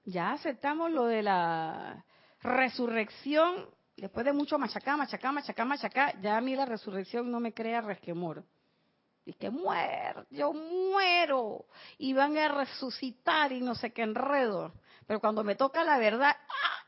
[0.04, 2.04] Ya aceptamos lo de la
[2.40, 7.54] resurrección, después de mucho machacar, machacar, machacar, machacar, ya a mí la resurrección no me
[7.54, 8.44] crea resquemor.
[9.24, 14.72] Y que muero, yo muero, y van a resucitar y no sé qué enredo.
[15.06, 16.86] Pero cuando me toca la verdad, ¡ah!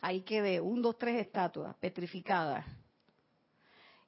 [0.00, 2.66] ahí quedé, un, dos, tres estatuas petrificadas.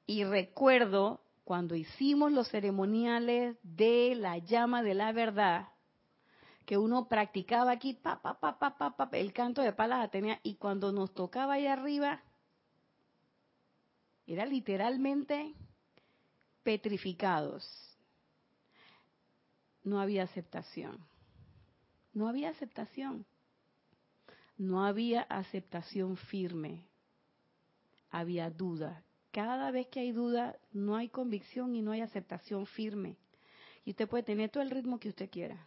[0.07, 5.69] Y recuerdo cuando hicimos los ceremoniales de la llama de la verdad,
[6.73, 10.91] que uno practicaba aquí, pa, pa, pa, pa, el canto de palas tenía, y cuando
[10.91, 12.23] nos tocaba ahí arriba,
[14.27, 15.53] era literalmente
[16.62, 17.62] petrificados.
[19.85, 20.99] No había aceptación.
[22.14, 23.27] No había aceptación.
[24.57, 26.87] No había aceptación firme.
[28.09, 29.05] Había duda.
[29.31, 33.18] Cada vez que hay duda, no hay convicción y no hay aceptación firme.
[33.85, 35.66] Y usted puede tener todo el ritmo que usted quiera.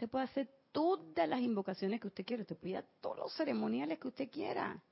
[0.00, 2.40] Usted puede hacer todas las invocaciones que usted quiera.
[2.40, 4.82] Usted puede ir a todos los ceremoniales que usted quiera.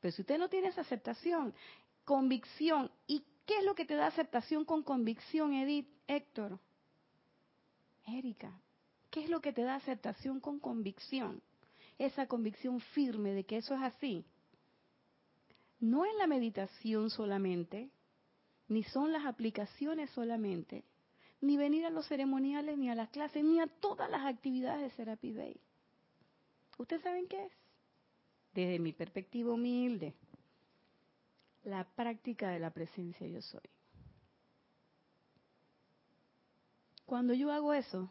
[0.00, 1.54] Pero si usted no tiene esa aceptación,
[2.04, 6.58] convicción, ¿y qué es lo que te da aceptación con convicción, Edith, Héctor?
[8.04, 8.60] Erika,
[9.12, 11.40] ¿qué es lo que te da aceptación con convicción?
[11.96, 14.24] Esa convicción firme de que eso es así
[15.78, 17.90] no es la meditación solamente,
[18.66, 20.82] ni son las aplicaciones solamente,
[21.40, 24.90] ni venir a los ceremoniales, ni a las clases, ni a todas las actividades de
[24.90, 25.60] Serapi Bay.
[26.78, 27.52] ¿Ustedes saben qué es?
[28.54, 30.14] Desde mi perspectiva humilde,
[31.64, 33.68] la práctica de la presencia yo soy.
[37.06, 38.10] Cuando yo hago eso,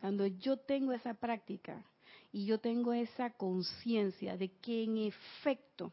[0.00, 1.84] cuando yo tengo esa práctica,
[2.32, 5.92] y yo tengo esa conciencia de que en efecto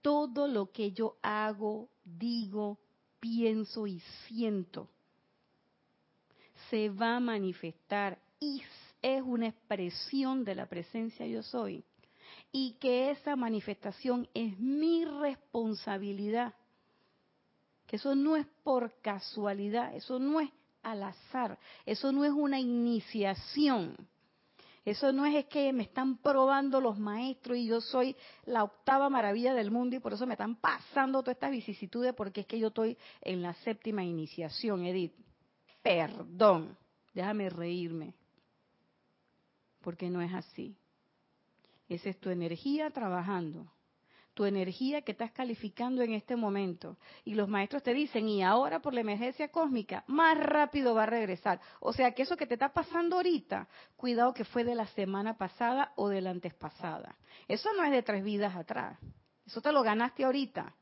[0.00, 2.78] todo lo que yo hago, digo,
[3.24, 4.86] pienso y siento
[6.68, 8.62] se va a manifestar y
[9.00, 11.82] es una expresión de la presencia yo soy.
[12.52, 16.54] Y que esa manifestación es mi responsabilidad.
[17.86, 20.50] Que eso no es por casualidad, eso no es
[20.82, 23.96] al azar, eso no es una iniciación
[24.84, 28.14] eso no es, que me están probando los maestros y yo soy
[28.44, 32.42] la octava maravilla del mundo y por eso me están pasando todas estas vicisitudes porque
[32.42, 35.14] es que yo estoy en la séptima iniciación, Edith.
[35.82, 36.76] Perdón,
[37.14, 38.14] déjame reírme.
[39.80, 40.76] Porque no es así.
[41.88, 43.73] Esa es tu energía trabajando
[44.34, 46.98] tu energía que estás calificando en este momento.
[47.24, 51.06] Y los maestros te dicen, y ahora por la emergencia cósmica, más rápido va a
[51.06, 51.60] regresar.
[51.80, 55.38] O sea que eso que te está pasando ahorita, cuidado que fue de la semana
[55.38, 57.16] pasada o de la antes pasada.
[57.48, 58.98] Eso no es de tres vidas atrás.
[59.46, 60.74] Eso te lo ganaste ahorita.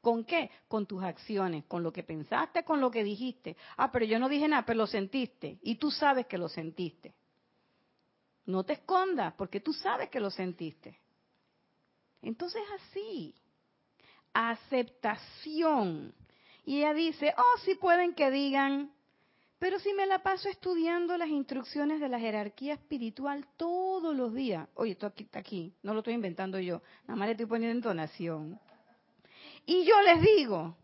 [0.00, 0.50] ¿Con qué?
[0.68, 3.56] Con tus acciones, con lo que pensaste, con lo que dijiste.
[3.76, 5.58] Ah, pero yo no dije nada, pero lo sentiste.
[5.62, 7.14] Y tú sabes que lo sentiste.
[8.46, 10.99] No te escondas, porque tú sabes que lo sentiste.
[12.22, 13.34] Entonces así,
[14.32, 16.14] aceptación.
[16.64, 18.92] Y ella dice, oh, sí pueden que digan,
[19.58, 24.68] pero si me la paso estudiando las instrucciones de la jerarquía espiritual todos los días.
[24.74, 28.58] Oye, esto aquí aquí, no lo estoy inventando yo, nada más le estoy poniendo entonación.
[29.66, 30.76] Y yo les digo,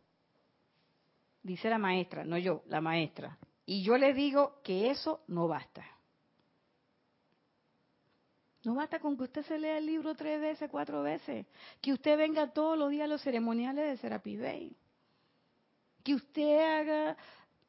[1.42, 5.95] dice la maestra, no yo, la maestra, y yo les digo que eso no basta.
[8.66, 11.46] No basta con que usted se lea el libro tres veces, cuatro veces.
[11.80, 14.76] Que usted venga todos los días a los ceremoniales de Serapi Bay.
[16.02, 17.16] Que usted haga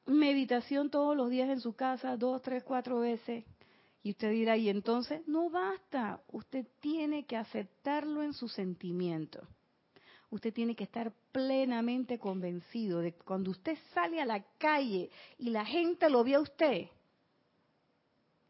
[0.07, 3.45] meditación todos los días en su casa, dos, tres, cuatro veces.
[4.01, 6.19] Y usted dirá, y entonces, no basta.
[6.31, 9.47] Usted tiene que aceptarlo en su sentimiento.
[10.31, 15.51] Usted tiene que estar plenamente convencido de que cuando usted sale a la calle y
[15.51, 16.87] la gente lo ve a usted,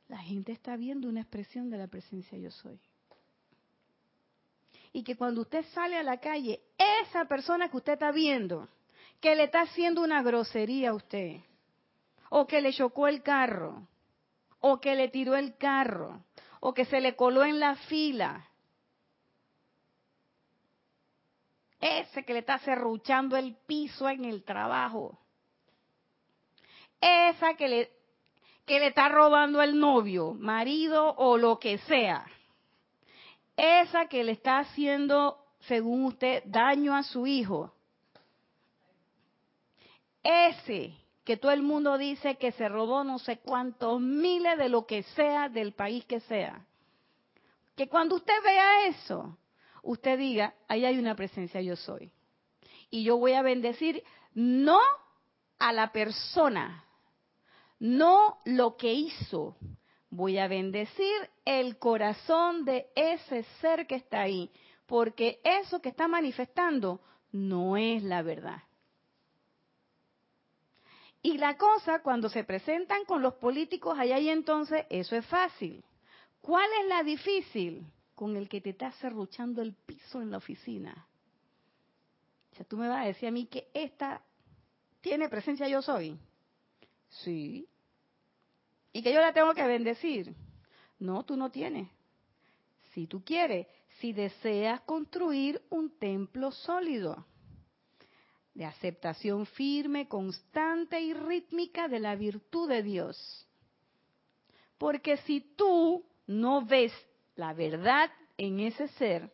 [0.08, 2.80] la gente está viendo una expresión de la presencia yo soy.
[4.94, 8.70] Y que cuando usted sale a la calle, esa persona que usted está viendo,
[9.20, 11.42] que le está haciendo una grosería a usted,
[12.30, 13.88] o que le chocó el carro,
[14.60, 16.24] o que le tiró el carro,
[16.62, 18.50] o que se le coló en la fila,
[21.80, 25.20] ese que le está cerruchando el piso en el trabajo,
[27.00, 27.97] esa que le
[28.68, 32.28] que le está robando el novio, marido o lo que sea.
[33.56, 37.74] Esa que le está haciendo, según usted, daño a su hijo.
[40.22, 40.94] ese
[41.24, 45.04] que todo el mundo dice que se robó no sé cuántos miles de lo que
[45.04, 46.66] sea del país que sea.
[47.76, 49.38] Que cuando usted vea eso,
[49.82, 52.12] usted diga, ahí hay una presencia yo soy.
[52.90, 54.04] Y yo voy a bendecir
[54.34, 54.80] no
[55.60, 56.87] a la persona,
[57.80, 59.58] no lo que hizo.
[60.10, 64.52] Voy a bendecir el corazón de ese ser que está ahí,
[64.86, 67.02] porque eso que está manifestando
[67.32, 68.64] no es la verdad.
[71.22, 75.84] Y la cosa, cuando se presentan con los políticos allá y entonces, eso es fácil.
[76.40, 77.86] ¿Cuál es la difícil?
[78.16, 81.08] Con el que te está cerruchando el piso en la oficina.
[82.52, 84.22] O sea, tú me vas a decir a mí que esta
[85.02, 86.18] tiene presencia yo soy.
[87.24, 87.68] Sí.
[88.94, 90.36] Y que yo la tengo que bendecir.
[91.00, 91.90] No, tú no tienes.
[92.94, 93.68] Si tú quieres,
[94.00, 97.26] si deseas construir un templo sólido
[98.54, 103.48] de aceptación firme, constante y rítmica de la virtud de Dios.
[104.80, 106.92] Porque si tú no ves
[107.36, 109.32] la verdad en ese ser,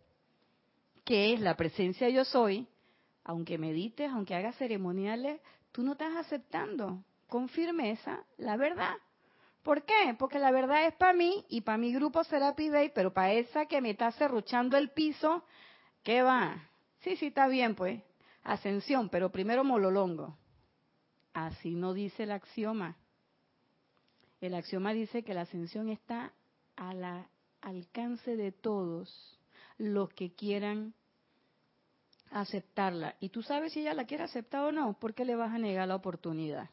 [1.06, 2.68] que es la presencia yo soy,
[3.24, 5.40] aunque medites, aunque hagas ceremoniales,
[5.72, 7.02] tú no estás aceptando
[7.34, 8.94] con firmeza la verdad.
[9.64, 10.16] ¿Por qué?
[10.20, 13.66] Porque la verdad es para mí y para mi grupo será Bay, pero para esa
[13.66, 15.44] que me está cerruchando el piso,
[16.04, 16.70] ¿qué va?
[17.00, 18.04] Sí, sí, está bien, pues
[18.44, 20.38] ascensión, pero primero mololongo.
[21.34, 22.98] Así no dice el axioma.
[24.40, 26.34] El axioma dice que la ascensión está
[26.76, 27.26] al
[27.62, 29.40] alcance de todos
[29.80, 30.94] los que quieran
[32.30, 33.16] aceptarla.
[33.20, 35.88] Y tú sabes si ella la quiere aceptar o no, porque le vas a negar
[35.88, 36.70] la oportunidad.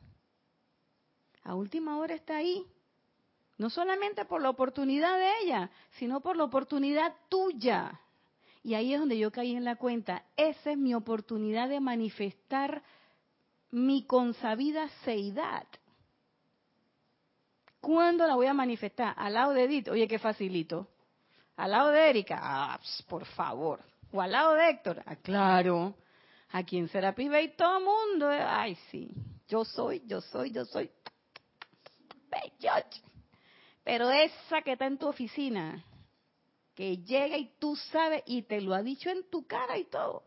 [1.42, 2.64] A última hora está ahí.
[3.58, 8.00] No solamente por la oportunidad de ella, sino por la oportunidad tuya.
[8.62, 10.24] Y ahí es donde yo caí en la cuenta.
[10.36, 12.82] Esa es mi oportunidad de manifestar
[13.70, 15.66] mi consabida seidad.
[17.80, 19.14] ¿Cuándo la voy a manifestar?
[19.16, 19.88] Al lado de Edith.
[19.88, 20.88] Oye, qué facilito.
[21.56, 22.38] Al lado de Erika.
[22.40, 23.80] Ah, por favor.
[24.12, 25.02] O al lado de Héctor.
[25.06, 25.94] Ah, claro.
[26.52, 28.28] A quien será pibe y todo el mundo.
[28.28, 29.10] Ay, sí.
[29.48, 30.90] Yo soy, yo soy, yo soy.
[33.84, 35.84] Pero esa que está en tu oficina,
[36.74, 40.22] que llega y tú sabes y te lo ha dicho en tu cara y todo.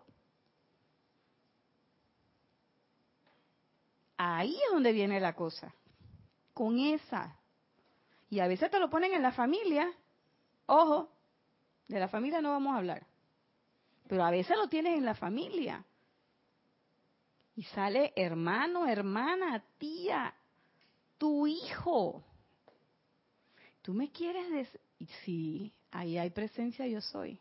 [4.17, 5.73] Ahí es donde viene la cosa.
[6.53, 7.39] Con esa.
[8.29, 9.91] Y a veces te lo ponen en la familia.
[10.65, 11.09] Ojo,
[11.87, 13.05] de la familia no vamos a hablar.
[14.07, 15.83] Pero a veces lo tienes en la familia.
[17.55, 20.33] Y sale hermano, hermana, tía,
[21.23, 22.21] tu hijo.
[23.81, 24.81] Tú me quieres decir,
[25.23, 27.39] sí, ahí hay presencia yo soy.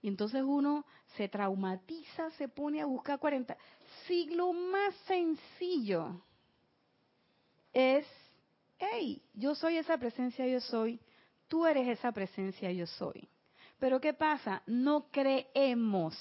[0.00, 3.54] Y entonces uno se traumatiza, se pone a buscar 40.
[4.06, 6.22] Si lo más sencillo
[7.70, 8.06] es,
[8.78, 10.98] hey, yo soy esa presencia yo soy,
[11.48, 13.28] tú eres esa presencia yo soy.
[13.78, 14.62] Pero ¿qué pasa?
[14.64, 16.18] No creemos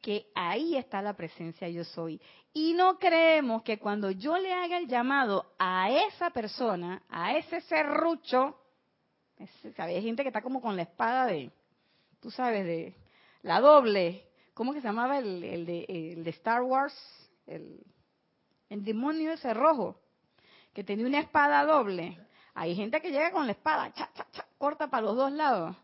[0.00, 2.20] que ahí está la presencia yo soy.
[2.52, 7.60] Y no creemos que cuando yo le haga el llamado a esa persona, a ese
[7.62, 8.56] serrucho,
[9.76, 11.50] hay gente que está como con la espada de,
[12.20, 12.96] tú sabes, de
[13.42, 14.24] la doble.
[14.54, 16.94] ¿Cómo que se llamaba el, de, el de, Star Wars?
[17.46, 17.80] El,
[18.68, 20.00] el demonio ese rojo,
[20.74, 22.18] que tenía una espada doble.
[22.54, 25.76] Hay gente que llega con la espada, cha, cha, cha, corta para los dos lados.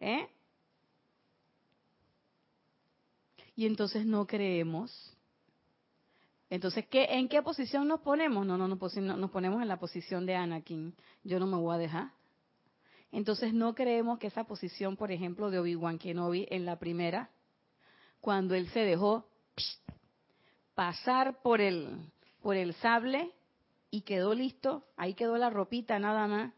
[0.00, 0.28] ¿Eh?
[3.60, 4.90] Y entonces no creemos.
[6.48, 8.46] Entonces, ¿qué, ¿en qué posición nos ponemos?
[8.46, 8.78] No, no, no,
[9.16, 10.94] nos ponemos en la posición de Anakin.
[11.24, 12.10] Yo no me voy a dejar.
[13.12, 17.28] Entonces no creemos que esa posición, por ejemplo, de Obi-Wan Kenobi en la primera,
[18.22, 19.26] cuando él se dejó
[20.74, 21.98] pasar por el,
[22.40, 23.30] por el sable
[23.90, 26.54] y quedó listo, ahí quedó la ropita nada más,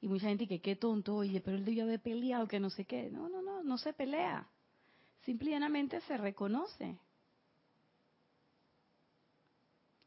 [0.00, 2.86] y mucha gente que qué tonto, oye, pero él debió haber peleado, que no sé
[2.86, 3.10] qué.
[3.10, 4.48] No, no, no, no se pelea.
[5.26, 6.96] Simplemente se reconoce.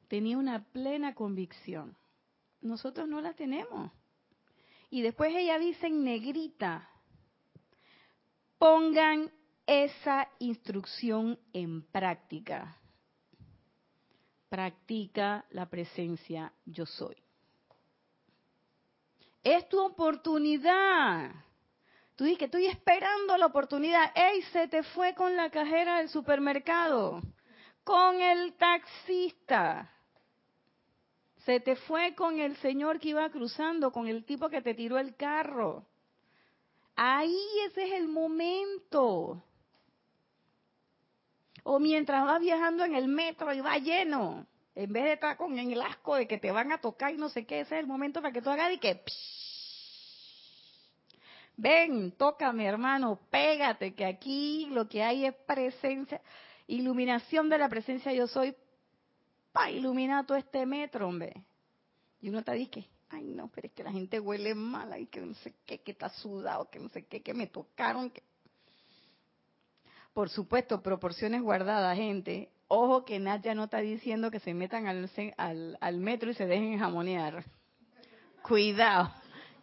[0.07, 1.95] Tenía una plena convicción.
[2.61, 3.91] Nosotros no la tenemos.
[4.89, 6.89] Y después ella dice en negrita,
[8.57, 9.29] pongan
[9.67, 12.77] esa instrucción en práctica.
[14.47, 17.17] Practica la presencia yo soy.
[19.43, 21.48] Es tu oportunidad.
[22.19, 24.11] Tú dices que estoy esperando la oportunidad.
[24.13, 24.41] ¡Ey!
[24.51, 27.21] Se te fue con la cajera del supermercado,
[27.85, 29.89] con el taxista
[31.45, 34.99] se te fue con el señor que iba cruzando, con el tipo que te tiró
[34.99, 35.85] el carro.
[36.95, 39.41] Ahí ese es el momento.
[41.63, 44.45] O mientras vas viajando en el metro y va lleno,
[44.75, 47.29] en vez de estar con el asco de que te van a tocar y no
[47.29, 49.01] sé qué, ese es el momento para que tú hagas y que...
[51.61, 56.21] Ven, tócame hermano, pégate, que aquí lo que hay es presencia,
[56.67, 58.55] iluminación de la presencia yo soy,
[59.51, 61.43] para iluminar todo este metro, hombre.
[62.21, 65.19] Y uno te dice, ay no, pero es que la gente huele mal, ay que
[65.19, 68.09] no sé qué, que está sudado, que no sé qué, que me tocaron.
[68.09, 68.23] Que...
[70.13, 72.53] Por supuesto, proporciones guardadas, gente.
[72.69, 76.45] Ojo que Nadia no está diciendo que se metan al, al, al metro y se
[76.45, 77.43] dejen jamonear.
[78.43, 79.11] Cuidado.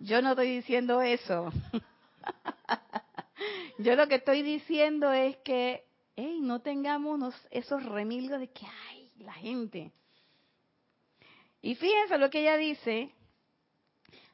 [0.00, 1.52] Yo no estoy diciendo eso.
[3.78, 5.84] Yo lo que estoy diciendo es que,
[6.16, 9.92] hey, no tengamos esos remilgos de que, ay, la gente.
[11.62, 13.10] Y fíjense lo que ella dice,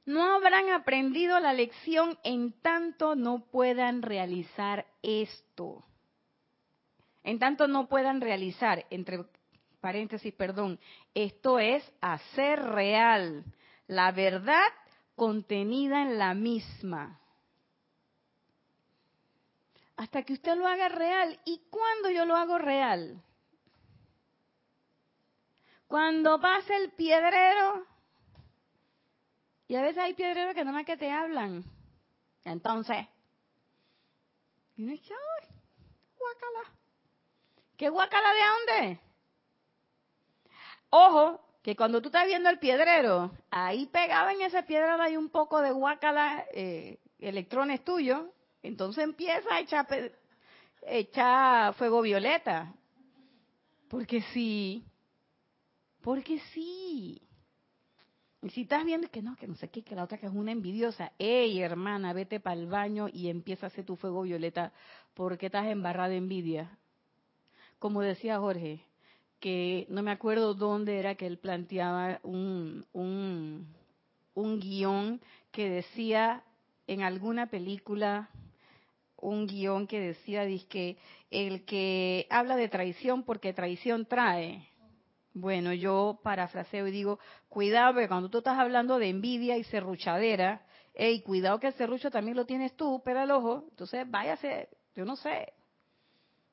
[0.04, 5.84] no habrán aprendido la lección en tanto no puedan realizar esto.
[7.24, 9.24] En tanto no puedan realizar, entre
[9.80, 10.78] paréntesis, perdón,
[11.14, 13.44] esto es hacer real
[13.92, 14.68] la verdad
[15.22, 17.20] contenida en la misma.
[19.96, 21.40] Hasta que usted lo haga real.
[21.44, 23.22] ¿Y cuándo yo lo hago real?
[25.86, 27.86] Cuando pasa el piedrero.
[29.68, 31.62] Y a veces hay piedreros que no más que te hablan.
[32.42, 33.06] Entonces.
[34.74, 35.48] Y uno dice, ¡ay!
[36.18, 36.76] Guacala.
[37.76, 39.00] ¿Qué guacala de dónde?
[40.90, 45.30] Ojo, que cuando tú estás viendo el piedrero, ahí pegado en ese piedrero hay un
[45.30, 48.26] poco de guacala, eh, electrones tuyos,
[48.62, 49.60] entonces empieza a
[50.86, 52.74] echar, fuego violeta.
[53.88, 54.84] Porque sí,
[56.00, 57.22] porque sí.
[58.42, 60.32] Y si estás viendo que no, que no sé qué, que la otra que es
[60.32, 64.72] una envidiosa, ey hermana, vete para el baño y empieza a hacer tu fuego violeta,
[65.14, 66.76] porque estás embarrada de envidia.
[67.78, 68.84] Como decía Jorge,
[69.42, 73.66] que no me acuerdo dónde era que él planteaba un, un,
[74.34, 75.20] un guion
[75.50, 76.44] que decía
[76.86, 78.30] en alguna película,
[79.16, 80.96] un guion que decía, que
[81.32, 84.68] el que habla de traición porque traición trae.
[85.34, 87.18] Bueno, yo parafraseo y digo,
[87.48, 90.62] cuidado, porque cuando tú estás hablando de envidia y serruchadera,
[90.94, 95.04] hey, cuidado que el serrucho también lo tienes tú, pero al ojo, entonces váyase, yo
[95.04, 95.52] no sé,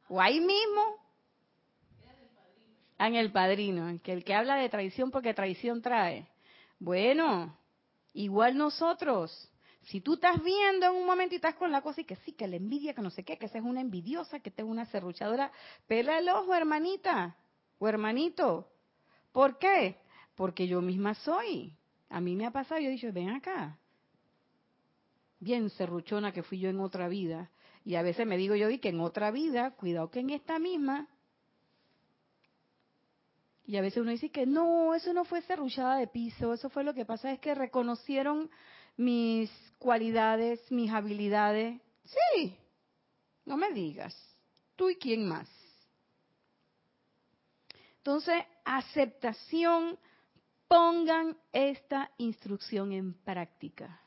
[0.08, 0.96] o ahí mismo,
[3.08, 6.28] en el padrino, que el que habla de traición porque traición trae.
[6.80, 7.58] Bueno,
[8.14, 9.50] igual nosotros.
[9.84, 12.34] Si tú estás viendo en un momento y estás con la cosa y que sí,
[12.34, 14.68] que la envidia, que no sé qué, que esa es una envidiosa, que esta es
[14.68, 15.52] una serruchadora,
[15.88, 17.36] pela el ojo, hermanita
[17.80, 18.68] o hermanito.
[19.32, 19.96] ¿Por qué?
[20.36, 21.74] Porque yo misma soy.
[22.10, 23.80] A mí me ha pasado, yo he dicho, ven acá.
[25.40, 27.50] Bien serruchona que fui yo en otra vida.
[27.86, 30.60] Y a veces me digo yo, y que en otra vida, cuidado que en esta
[30.60, 31.08] misma,
[33.70, 36.84] y a veces uno dice que no, eso no fue cerruchada de piso, eso fue
[36.84, 38.50] lo que pasa, es que reconocieron
[38.98, 41.80] mis cualidades, mis habilidades.
[42.04, 42.58] Sí,
[43.46, 44.16] no me digas,
[44.76, 45.48] tú y quién más.
[47.98, 50.00] Entonces, aceptación,
[50.68, 54.02] pongan esta instrucción en práctica.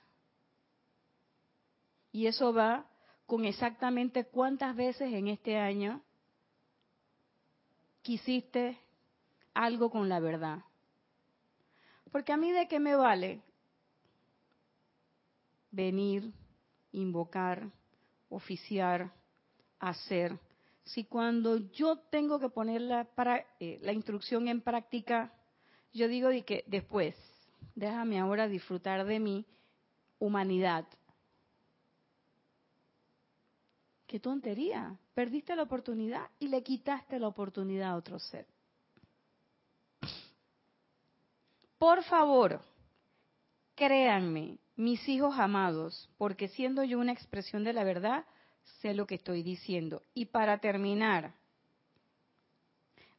[2.10, 2.84] Y eso va
[3.26, 6.02] con exactamente cuántas veces en este año
[8.02, 8.81] quisiste
[9.54, 10.58] algo con la verdad.
[12.10, 13.40] Porque a mí de qué me vale
[15.70, 16.32] venir,
[16.92, 17.70] invocar,
[18.28, 19.10] oficiar,
[19.78, 20.38] hacer,
[20.84, 23.08] si cuando yo tengo que poner la,
[23.60, 25.32] eh, la instrucción en práctica,
[25.92, 27.14] yo digo de que después,
[27.74, 29.46] déjame ahora disfrutar de mi
[30.18, 30.86] humanidad.
[34.06, 38.46] Qué tontería, perdiste la oportunidad y le quitaste la oportunidad a otro ser.
[41.82, 42.60] Por favor,
[43.74, 48.24] créanme, mis hijos amados, porque siendo yo una expresión de la verdad,
[48.80, 50.00] sé lo que estoy diciendo.
[50.14, 51.34] Y para terminar,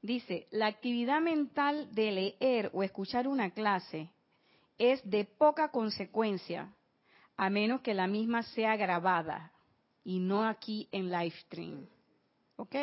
[0.01, 4.09] dice, la actividad mental de leer o escuchar una clase
[4.78, 6.74] es de poca consecuencia,
[7.36, 9.51] a menos que la misma sea grabada
[10.05, 11.86] y no aquí en live stream.
[12.55, 12.76] ¿Ok?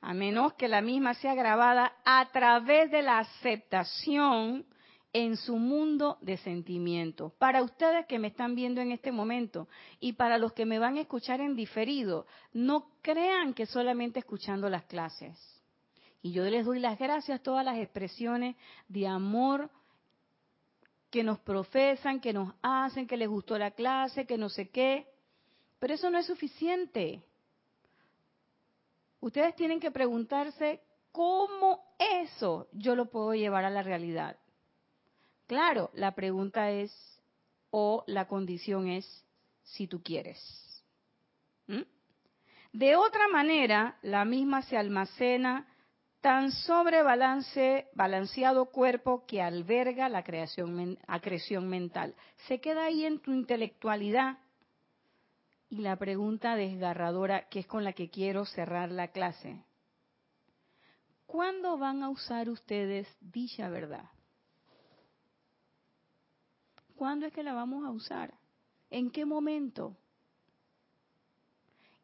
[0.00, 4.66] A menos que la misma sea grabada a través de la aceptación
[5.12, 7.32] en su mundo de sentimientos.
[7.34, 9.68] Para ustedes que me están viendo en este momento
[10.00, 14.68] y para los que me van a escuchar en diferido, no crean que solamente escuchando
[14.68, 15.38] las clases.
[16.22, 18.56] Y yo les doy las gracias a todas las expresiones
[18.88, 19.70] de amor
[21.10, 25.06] que nos profesan, que nos hacen, que les gustó la clase, que no sé qué.
[25.78, 27.22] Pero eso no es suficiente.
[29.20, 30.80] Ustedes tienen que preguntarse
[31.12, 34.36] cómo eso yo lo puedo llevar a la realidad.
[35.46, 36.92] Claro, la pregunta es,
[37.70, 39.24] o la condición es,
[39.62, 40.38] si tú quieres.
[41.66, 41.82] ¿Mm?
[42.72, 45.68] De otra manera, la misma se almacena
[46.20, 52.16] tan sobrebalanceado cuerpo que alberga la creación, acreción mental.
[52.48, 54.38] Se queda ahí en tu intelectualidad.
[55.68, 59.62] Y la pregunta desgarradora, que es con la que quiero cerrar la clase.
[61.26, 64.10] ¿Cuándo van a usar ustedes dicha verdad?
[66.96, 68.34] ¿Cuándo es que la vamos a usar?
[68.90, 69.96] ¿En qué momento?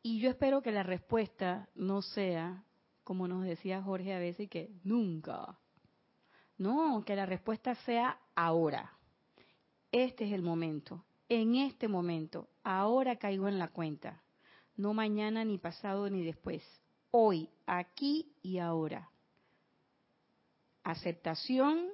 [0.02, 2.64] Y yo espero que la respuesta no sea,
[3.02, 5.58] como nos decía Jorge a veces, que nunca.
[6.58, 8.92] No, que la respuesta sea ahora.
[9.90, 11.04] Este es el momento.
[11.28, 12.48] En este momento.
[12.62, 14.22] Ahora caigo en la cuenta.
[14.76, 16.62] No mañana, ni pasado, ni después.
[17.10, 19.10] Hoy, aquí y ahora.
[20.82, 21.88] Aceptación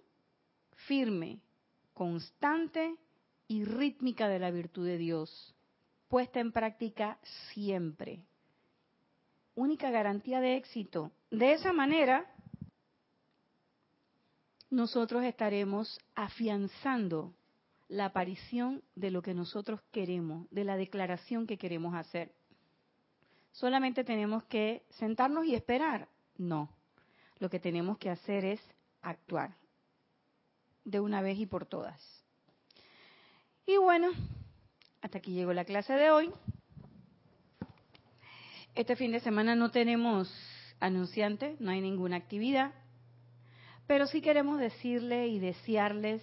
[0.86, 1.40] firme,
[1.98, 2.94] constante
[3.48, 5.52] y rítmica de la virtud de Dios,
[6.06, 7.18] puesta en práctica
[7.52, 8.22] siempre.
[9.56, 11.10] Única garantía de éxito.
[11.32, 12.24] De esa manera,
[14.70, 17.34] nosotros estaremos afianzando
[17.88, 22.30] la aparición de lo que nosotros queremos, de la declaración que queremos hacer.
[23.50, 26.06] Solamente tenemos que sentarnos y esperar.
[26.36, 26.70] No,
[27.40, 28.60] lo que tenemos que hacer es
[29.02, 29.56] actuar
[30.90, 32.00] de una vez y por todas.
[33.66, 34.08] Y bueno,
[35.02, 36.30] hasta aquí llegó la clase de hoy.
[38.74, 40.32] Este fin de semana no tenemos
[40.80, 42.72] anunciante, no hay ninguna actividad,
[43.86, 46.22] pero sí queremos decirle y desearles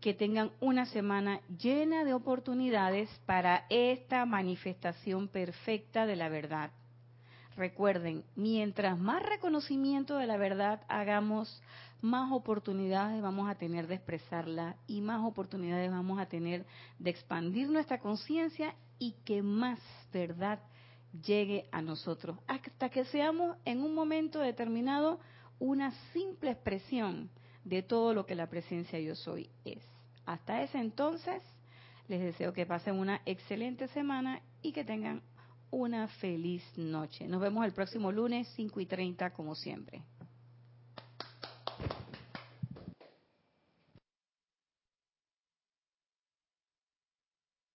[0.00, 6.70] que tengan una semana llena de oportunidades para esta manifestación perfecta de la verdad.
[7.58, 11.60] Recuerden, mientras más reconocimiento de la verdad hagamos,
[12.00, 16.64] más oportunidades vamos a tener de expresarla y más oportunidades vamos a tener
[17.00, 19.80] de expandir nuestra conciencia y que más
[20.12, 20.60] verdad
[21.26, 25.18] llegue a nosotros, hasta que seamos en un momento determinado
[25.58, 27.28] una simple expresión
[27.64, 29.82] de todo lo que la presencia yo soy es.
[30.26, 31.42] Hasta ese entonces,
[32.06, 35.22] les deseo que pasen una excelente semana y que tengan
[35.70, 37.26] una feliz noche.
[37.26, 40.02] Nos vemos el próximo lunes, 5 y 30, como siempre.